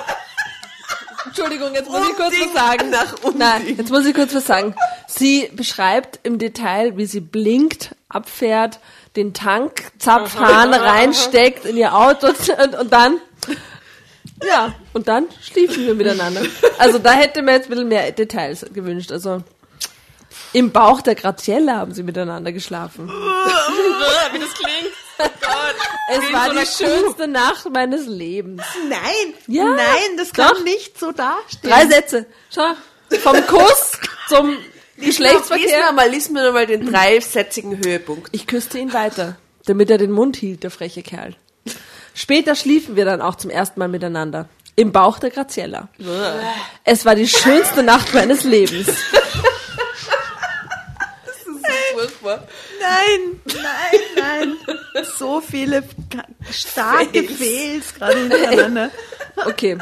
[1.26, 2.94] Entschuldigung, jetzt muss ich kurz was sagen.
[3.36, 4.74] Nein, jetzt muss ich kurz was sagen.
[5.08, 8.78] Sie beschreibt im Detail, wie sie blinkt, abfährt,
[9.18, 12.28] den Tankzapfhahn reinsteckt in ihr Auto
[12.62, 13.20] und, und dann,
[14.46, 16.42] ja, und dann schliefen wir miteinander.
[16.78, 19.10] Also da hätte mir jetzt ein bisschen mehr Details gewünscht.
[19.12, 19.42] Also
[20.52, 23.08] im Bauch der Graziella haben sie miteinander geschlafen.
[24.32, 24.94] Wie das klingt.
[26.10, 28.62] Es war die schönste Nacht meines Lebens.
[28.88, 30.54] Nein, Ja, nein, das doch.
[30.54, 31.70] kann nicht so dastehen.
[31.70, 32.24] Drei Sätze.
[32.54, 32.70] Schau.
[33.18, 33.98] Vom Kuss
[34.28, 34.56] zum
[34.98, 35.86] Lies Geschlechtsverkehr.
[35.86, 38.28] mir mal, lies mir noch mal den dreisätzigen Höhepunkt.
[38.32, 41.34] Ich küsste ihn weiter, damit er den Mund hielt, der freche Kerl.
[42.14, 44.48] Später schliefen wir dann auch zum ersten Mal miteinander.
[44.74, 45.88] Im Bauch der Graziella.
[46.84, 48.88] Es war die schönste Nacht meines Lebens.
[51.92, 52.46] Furchtbar.
[52.80, 54.56] Nein, nein,
[54.94, 55.04] nein.
[55.16, 55.82] So viele
[56.50, 58.90] starke Fails gerade hintereinander.
[59.46, 59.78] Okay.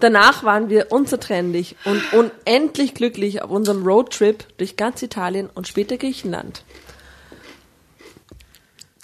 [0.00, 5.98] Danach waren wir unzertrennlich und unendlich glücklich auf unserem Roadtrip durch ganz Italien und später
[5.98, 6.64] Griechenland.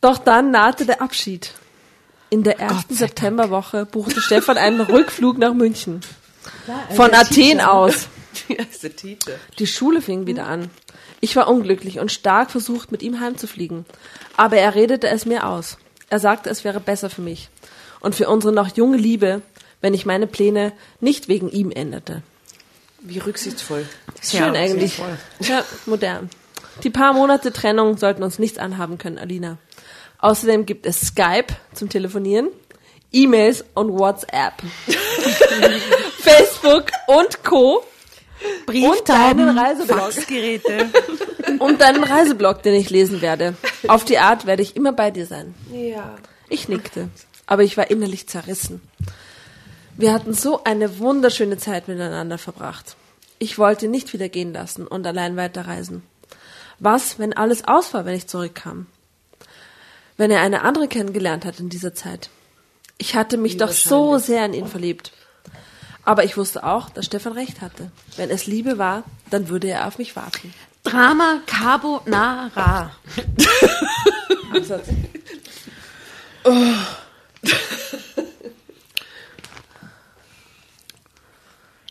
[0.00, 1.52] Doch dann nahte der Abschied.
[2.30, 6.00] In der ersten Septemberwoche buchte Stefan einen Rückflug nach München.
[6.94, 8.08] Von Athen aus.
[9.58, 10.70] Die Schule fing wieder an.
[11.20, 13.86] Ich war unglücklich und stark versucht, mit ihm heimzufliegen.
[14.36, 15.78] Aber er redete es mir aus.
[16.08, 17.48] Er sagte, es wäre besser für mich
[18.00, 19.42] und für unsere noch junge Liebe,
[19.80, 22.22] wenn ich meine Pläne nicht wegen ihm änderte.
[23.00, 23.86] Wie rücksichtsvoll.
[24.22, 25.00] Schön eigentlich.
[25.40, 26.30] Ja, modern.
[26.82, 29.58] Die paar Monate Trennung sollten uns nichts anhaben können, Alina.
[30.18, 32.48] Außerdem gibt es Skype zum Telefonieren,
[33.12, 34.54] E-Mails und WhatsApp.
[36.18, 37.84] Facebook und Co.
[38.66, 39.98] Brieftauben, deinen Reiseblog.
[39.98, 40.90] Faxgeräte.
[41.58, 43.54] Und deinen Reiseblog, den ich lesen werde.
[43.88, 45.54] Auf die Art werde ich immer bei dir sein.
[45.72, 46.16] Ja.
[46.48, 47.08] Ich nickte,
[47.46, 48.82] aber ich war innerlich zerrissen.
[49.98, 52.96] Wir hatten so eine wunderschöne Zeit miteinander verbracht.
[53.38, 56.02] Ich wollte nicht wieder gehen lassen und allein weiterreisen.
[56.78, 58.86] Was, wenn alles aus war, wenn ich zurückkam?
[60.18, 62.28] Wenn er eine andere kennengelernt hat in dieser Zeit?
[62.98, 65.12] Ich hatte mich doch so sehr in ihn verliebt.
[66.04, 67.90] Aber ich wusste auch, dass Stefan recht hatte.
[68.16, 70.52] Wenn es Liebe war, dann würde er auf mich warten.
[70.84, 72.92] Drama Carbonara.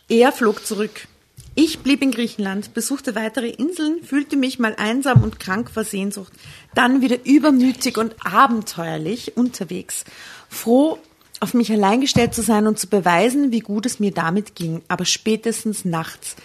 [0.08, 1.08] Er flog zurück.
[1.56, 6.32] Ich blieb in Griechenland, besuchte weitere Inseln, fühlte mich mal einsam und krank vor Sehnsucht,
[6.74, 10.04] dann wieder übermütig und abenteuerlich unterwegs,
[10.50, 10.98] froh
[11.40, 14.82] auf mich allein gestellt zu sein und zu beweisen, wie gut es mir damit ging.
[14.88, 16.36] Aber spätestens nachts.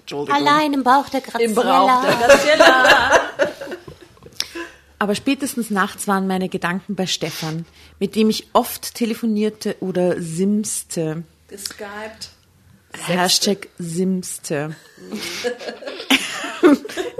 [0.00, 0.34] Entschuldigung.
[0.34, 1.44] Allein im Bauch der Graziella.
[1.44, 3.10] Im Brauch der Graziella.
[4.98, 7.66] Aber spätestens nachts waren meine Gedanken bei Stefan,
[7.98, 11.24] mit dem ich oft telefonierte oder simste.
[11.52, 12.30] Geskypt.
[13.06, 14.74] Hashtag simste.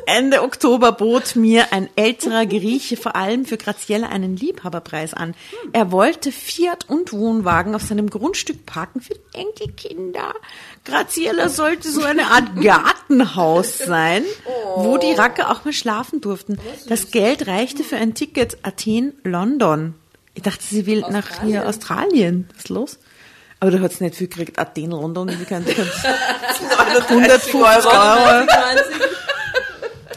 [0.07, 5.35] Ende Oktober bot mir ein älterer Grieche vor allem für Graziella einen Liebhaberpreis an.
[5.75, 10.33] Er wollte Fiat und Wohnwagen auf seinem Grundstück parken für die Enkelkinder.
[10.87, 14.25] Graziella sollte so eine Art Gartenhaus sein,
[14.77, 16.59] wo die Racker auch mal schlafen durften.
[16.89, 19.95] Das Geld reichte für ein Ticket Athen-London.
[20.35, 22.49] Ich dachte, sie will nach hier Australien.
[22.55, 22.99] Was ist los?
[23.63, 24.59] Aber du hast nicht viel gekriegt.
[24.59, 28.47] Athen, London, wie kann ich 150 Euro.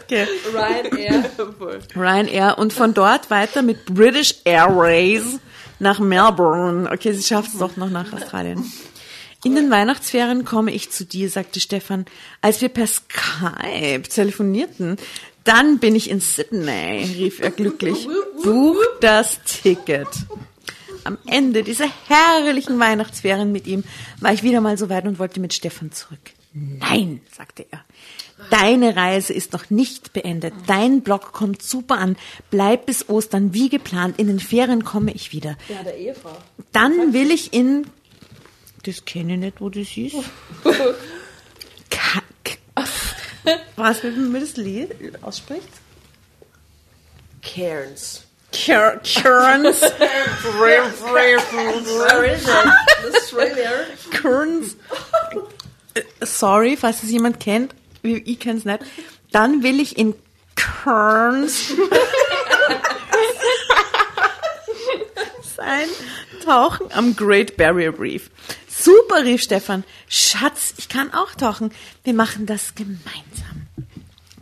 [0.08, 0.26] Okay.
[0.54, 1.24] Ryanair.
[1.96, 5.40] Ryanair und von dort weiter mit British Airways
[5.80, 6.88] nach Melbourne.
[6.92, 8.64] Okay, sie schafft es doch noch nach Australien.
[9.42, 12.04] In den Weihnachtsferien komme ich zu dir, sagte Stefan,
[12.40, 14.96] als wir per Skype telefonierten.
[15.42, 18.08] Dann bin ich in Sydney, rief er glücklich.
[18.44, 20.06] Buch das Ticket.
[21.06, 23.84] Am Ende dieser herrlichen Weihnachtsferien mit ihm
[24.20, 26.18] war ich wieder mal so weit und wollte mit Stefan zurück.
[26.52, 27.84] Nein, sagte er.
[28.50, 30.52] Deine Reise ist noch nicht beendet.
[30.66, 32.16] Dein Blog kommt super an.
[32.50, 34.18] Bleib bis Ostern wie geplant.
[34.18, 35.56] In den Ferien komme ich wieder.
[35.68, 36.36] Ja, der Ehefrau.
[36.72, 37.86] Dann will ich in.
[38.84, 40.16] Das kenne ich nicht, wo das ist.
[41.90, 42.58] Ka- K-
[43.76, 44.90] Was, wie man das Lied
[45.22, 45.68] ausspricht?
[47.42, 48.25] Cairns.
[52.24, 52.46] It?
[53.14, 53.70] Australia.
[54.10, 54.76] Kearns.
[56.22, 57.74] Sorry, falls es jemand kennt.
[58.02, 58.80] Ich kenne es nicht.
[59.32, 60.14] Dann will ich in
[60.54, 61.72] Kearns
[65.56, 65.88] sein
[66.44, 68.30] tauchen am Great Barrier Reef.
[68.68, 69.84] Super, rief Stefan.
[70.08, 71.72] Schatz, ich kann auch tauchen.
[72.04, 73.55] Wir machen das gemeinsam.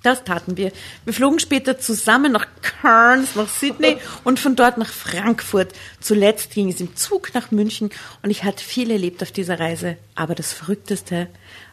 [0.05, 0.71] Das taten wir.
[1.07, 5.73] Wir flogen später zusammen nach Cairns, nach Sydney und von dort nach Frankfurt.
[5.99, 7.91] Zuletzt ging es im Zug nach München
[8.23, 9.97] und ich hatte viel erlebt auf dieser Reise.
[10.15, 11.29] Aber das Verrückteste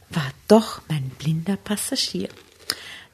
[0.10, 2.30] war doch mein blinder Passagier.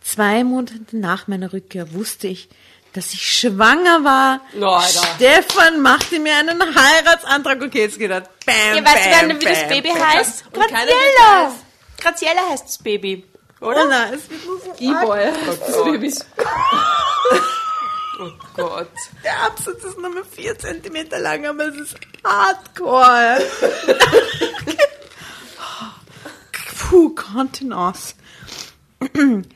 [0.01, 2.47] Zwei Monate nach meiner Rückkehr wusste ich,
[2.93, 4.41] dass ich schwanger war.
[4.61, 4.79] Oh.
[5.15, 7.59] Stefan machte mir einen Heiratsantrag.
[7.61, 8.21] Okay, jetzt geht er.
[8.21, 10.07] Bam, Ja, weißt du, bam, dann, wie das bam, Baby bam.
[10.07, 10.53] heißt?
[10.53, 11.51] Graziella.
[11.97, 13.25] Graziella heißt das Baby.
[13.59, 15.31] Oh nein, es wird nur so E-Boy.
[18.19, 18.91] Oh Gott.
[19.23, 23.39] Der Absatz ist nur mehr 4 cm lang, aber es ist hardcore.
[26.89, 28.15] Puh, Kontenance.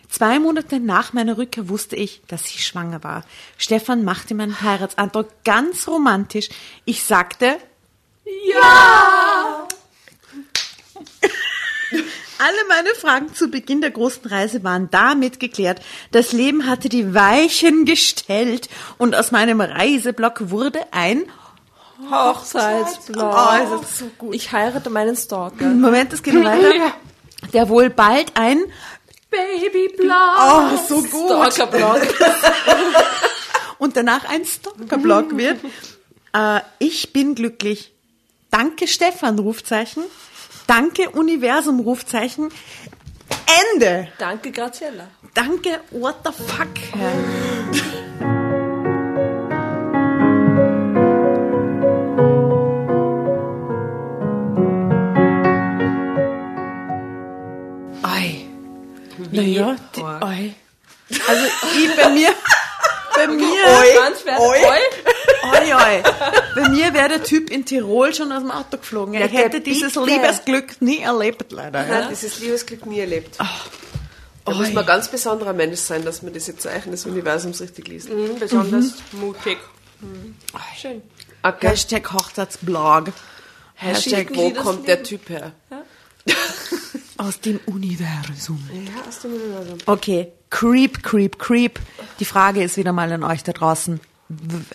[0.09, 3.23] Zwei Monate nach meiner Rückkehr wusste ich, dass ich schwanger war.
[3.57, 6.49] Stefan machte meinen Heiratsantrag ganz romantisch.
[6.85, 7.57] Ich sagte,
[8.45, 9.20] ja!
[12.43, 15.79] Alle meine Fragen zu Beginn der großen Reise waren damit geklärt.
[16.11, 18.67] Das Leben hatte die Weichen gestellt
[18.97, 21.25] und aus meinem Reiseblock wurde ein
[22.09, 23.31] Hochzeitsblog.
[23.31, 24.33] Oh, ist das so gut.
[24.33, 25.65] Ich heirate meinen Stalker.
[25.65, 26.93] Moment, es geht noch weiter.
[27.53, 28.63] Der wohl bald ein
[29.29, 30.11] Babyblog.
[30.11, 31.53] Oh, so gut.
[31.53, 32.01] Stalkerblog.
[33.77, 35.59] und danach ein Stalker-Blog wird.
[36.33, 37.93] Äh, ich bin glücklich.
[38.49, 40.03] Danke Stefan, Rufzeichen.
[40.71, 42.47] Danke Universum, Rufzeichen.
[43.73, 44.07] Ende.
[44.17, 45.09] Danke, Graziella.
[45.33, 46.69] Danke, what the fuck.
[58.03, 58.45] Ei.
[59.29, 60.55] Naja, die, ei.
[61.27, 61.45] Also
[61.83, 62.29] ich bei mir,
[63.13, 63.45] bei mir,
[63.97, 64.45] Ganz fertig.
[64.45, 65.10] Oi.
[65.51, 66.03] Oi, oi.
[66.55, 69.13] Bei mir wäre der Typ in Tirol schon aus dem Auto geflogen.
[69.13, 70.05] Ich der hätte dieses bitte.
[70.05, 71.81] Liebesglück nie erlebt, leider.
[71.85, 72.09] Nein, Ja.
[72.09, 73.37] dieses Liebesglück nie erlebt.
[74.43, 77.87] Da muss man ein ganz besonderer Mensch sein, dass man diese Zeichen des Universums richtig
[77.87, 78.09] liest.
[78.09, 79.57] Mhm, besonders mutig.
[80.79, 81.01] Schön.
[81.43, 81.67] Okay.
[81.69, 83.09] Hashtag Hochzeitsblog.
[83.75, 85.51] Hashtag, schicken wo kommt der Typ her?
[87.17, 88.59] Aus dem Universum.
[88.73, 89.77] Ja, aus dem Universum.
[89.85, 91.79] Okay, creep, creep, creep.
[92.19, 93.99] Die Frage ist wieder mal an euch da draußen.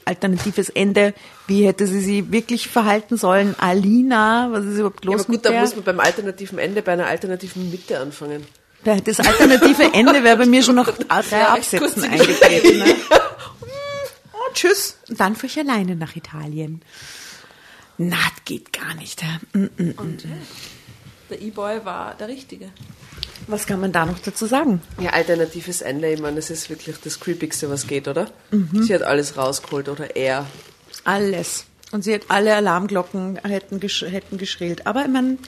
[0.04, 1.14] Alternatives Ende.
[1.46, 3.54] Wie hätte sie sich wirklich verhalten sollen?
[3.58, 5.60] Alina, was ist überhaupt Ja, los aber mit gut, da der?
[5.62, 8.44] muss man beim alternativen Ende bei einer alternativen Mitte anfangen.
[8.84, 12.78] Das alternative Ende wäre bei mir schon nach drei Absätzen eingetreten.
[12.78, 12.94] Ne?
[14.32, 14.98] Oh, tschüss.
[15.08, 16.80] Und dann fuhr ich alleine nach Italien.
[17.98, 19.22] Na, das geht gar nicht.
[19.22, 19.58] hä?
[19.58, 20.18] Mm, mm.
[21.30, 22.70] Der E-Boy war der Richtige.
[23.48, 24.82] Was kann man da noch dazu sagen?
[25.00, 28.28] Ja, alternatives Ende, ich meine, das ist wirklich das Creepigste, was geht, oder?
[28.50, 28.82] Mhm.
[28.82, 30.46] Sie hat alles rausgeholt, oder er.
[31.04, 31.64] Alles.
[31.92, 34.86] Und sie hat alle Alarmglocken hätten, gesch hätten geschrillt.
[34.86, 35.38] Aber ich meine,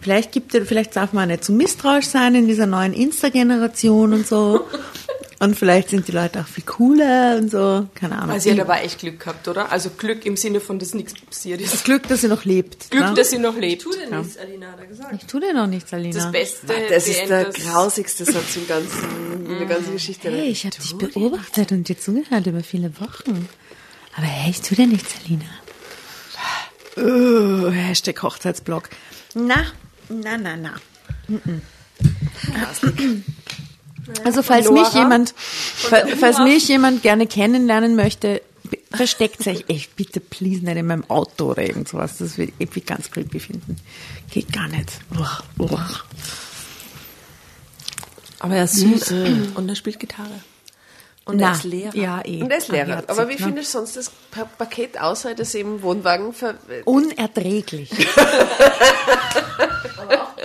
[0.00, 4.26] vielleicht gibt es, vielleicht darf man nicht zu misstrauisch sein in dieser neuen Insta-Generation und
[4.26, 4.66] so.
[5.42, 7.88] Und vielleicht sind die Leute auch viel cooler und so.
[7.94, 8.32] Keine Ahnung.
[8.32, 9.72] Also sie hat aber echt Glück gehabt, oder?
[9.72, 11.72] Also Glück im Sinne von, dass nichts passiert ist.
[11.72, 12.90] das Glück, dass sie noch lebt.
[12.90, 13.14] Glück, ne?
[13.14, 13.80] dass sie noch lebt.
[13.80, 15.14] Tu denn nichts, Alina, hat er gesagt.
[15.14, 16.14] Ich tue dir noch nichts, Alina.
[16.14, 16.66] Das Beste.
[16.90, 20.30] Das ist der grausigste Satz im ganzen, in der ganzen Geschichte.
[20.30, 23.48] Hey, ich habe dich beobachtet und dir zugehört über viele Wochen.
[24.16, 25.46] Aber hey, ich tu dir nichts, Alina.
[26.98, 28.90] Uh, Hashtag Hochzeitsblog.
[29.32, 29.64] Na,
[30.10, 30.74] na, na, na.
[31.30, 31.62] Mm-mm.
[34.24, 34.82] Also falls Nora?
[34.82, 38.42] mich jemand, fa- falls mich jemand gerne kennenlernen möchte,
[38.92, 42.18] versteckt euch echt bitte please nicht in meinem Auto oder irgend sowas.
[42.18, 43.76] Das würde ich irgendwie ganz creepy finden.
[44.30, 44.90] Geht gar nicht.
[45.18, 45.88] Uah, uah.
[48.40, 49.10] Aber er ist süß
[49.54, 50.40] und er spielt Gitarre.
[51.26, 51.94] Und Na, er ist Lehrer.
[51.96, 52.42] Ja, eh.
[52.42, 52.86] Und er ist Lehrer.
[52.86, 53.38] Barmherzig, Aber wie ne?
[53.38, 56.54] findest du sonst das Pa- Paket außer dass im Wohnwagen ver
[56.86, 57.90] Unerträglich.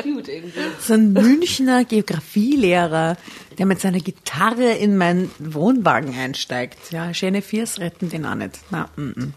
[0.03, 0.59] Cute irgendwie.
[0.79, 3.17] So ein Münchner Geografielehrer,
[3.57, 6.91] der mit seiner Gitarre in meinen Wohnwagen einsteigt.
[6.91, 8.59] Ja, schöne Viers retten den auch nicht.
[8.69, 9.33] Na, mm, mm.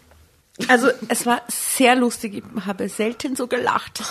[0.67, 2.43] Also es war sehr lustig.
[2.57, 4.03] Ich habe selten so gelacht.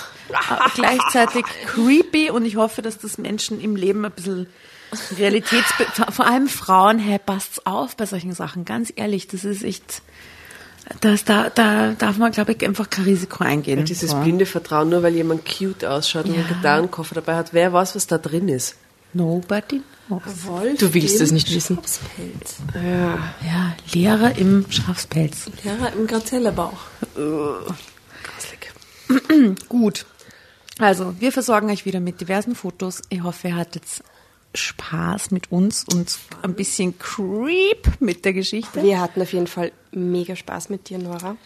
[0.49, 4.47] Aber gleichzeitig creepy und ich hoffe, dass das Menschen im Leben ein bisschen
[5.17, 5.73] Realitäts...
[6.11, 8.65] Vor allem Frauen, hey, passt's auf bei solchen Sachen.
[8.65, 10.01] Ganz ehrlich, das ist echt...
[11.01, 13.83] Das, da, da darf man, glaube ich, einfach kein Risiko eingehen.
[13.83, 14.21] dieses So.
[14.21, 16.47] blinde Vertrauen, nur weil jemand cute ausschaut und einen Ja.
[16.55, 17.53] Gitarrenkoffer dabei hat.
[17.53, 18.75] Wer weiß, was da drin ist?
[19.11, 20.21] Nobody knows.
[20.45, 21.75] Wolf Du willst es nicht wissen.
[21.75, 22.55] Schafspelz.
[22.73, 25.49] Ja, Lehrer im Schafspelz.
[25.63, 26.79] Lehrer im Grazellerbauch.
[29.67, 30.05] Gut.
[30.79, 33.01] Also, wir versorgen euch wieder mit diversen Fotos.
[33.09, 33.83] Ich hoffe, ihr hattet
[34.58, 38.84] Spaß mit uns und ein bisschen Creep mit der Geschichte.
[38.84, 41.38] Wir hatten auf jeden Fall mega Spaß mit dir, Nora.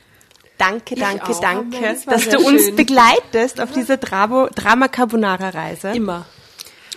[0.57, 2.75] Danke, danke, danke, Das dass du uns schön.
[2.75, 6.25] begleitest auf dieser Dramo, Drama Carbonara Reise Immer.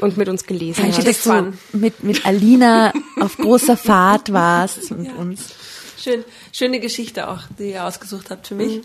[0.01, 1.07] und mit uns gelesen Danke, hast.
[1.09, 5.55] dass du mit, mit Alina auf großer Fahrt warst und uns.
[5.99, 8.83] Schön, schöne Geschichte auch, die ihr ausgesucht habt für mich.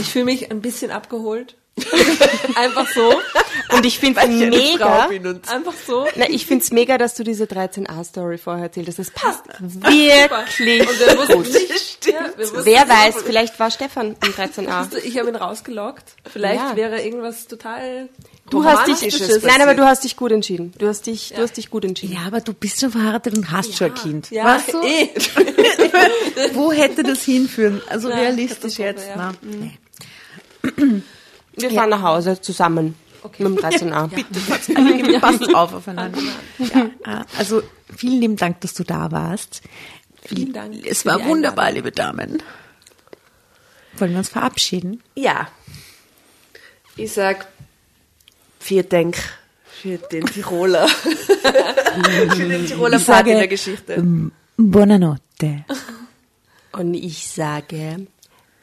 [0.00, 1.54] Ich fühle mich ein bisschen abgeholt.
[2.54, 3.14] Einfach so.
[3.74, 5.08] Und ich finde es mega,
[5.48, 6.06] Einfach so.
[6.16, 8.98] na, ich find's mega, dass du diese 13a-Story vorher erzählt hast.
[8.98, 11.46] Das passt wirklich Und wir gut.
[11.52, 12.06] nicht.
[12.06, 14.94] Ja, wir Wer nicht, weiß, ob- vielleicht war Stefan im 13a.
[15.04, 16.04] Ich habe ihn rausgelockt.
[16.30, 16.76] Vielleicht Ja.
[16.76, 18.08] wäre irgendwas total
[18.50, 20.74] Du hast dich, Romantisches nein, aber du hast dich gut entschieden.
[20.76, 22.12] Du hast dich, du hast dich gut entschieden.
[22.14, 24.30] Ja, aber du bist schon verheiratet und hast schon ein Kind.
[24.30, 24.82] Ja, weißt du?
[24.82, 25.08] eh.
[26.52, 27.80] Wo hätte das hinführen?
[27.88, 29.06] Also Ja, realistisch jetzt.
[29.08, 29.14] ja.
[29.16, 29.78] Na, nee.
[31.54, 32.94] Wir fahren nach Hause zusammen
[33.38, 34.08] mit dem 13a.
[34.08, 36.18] Bitte, passt auf aufeinander.
[36.58, 36.90] Ja,
[37.20, 37.62] äh, also
[37.96, 39.62] vielen lieben Dank, dass du da warst.
[40.24, 41.74] Vielen Dank Es war wunderbar, Einladung.
[41.86, 42.42] liebe Damen.
[43.98, 45.02] Wollen wir uns verabschieden?
[45.14, 45.48] Ja.
[46.96, 47.46] Ich sag
[48.58, 49.16] vielen Dank
[49.64, 50.86] für den Tiroler.
[52.34, 53.94] für den Tiroler Ich Part in der Geschichte.
[53.94, 55.64] ähm, Buonanotte.
[56.72, 58.06] Und ich sage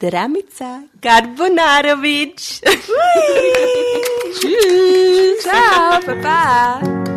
[0.00, 2.64] Dramica Garbonarovič.
[5.44, 7.09] Čau, pa pa.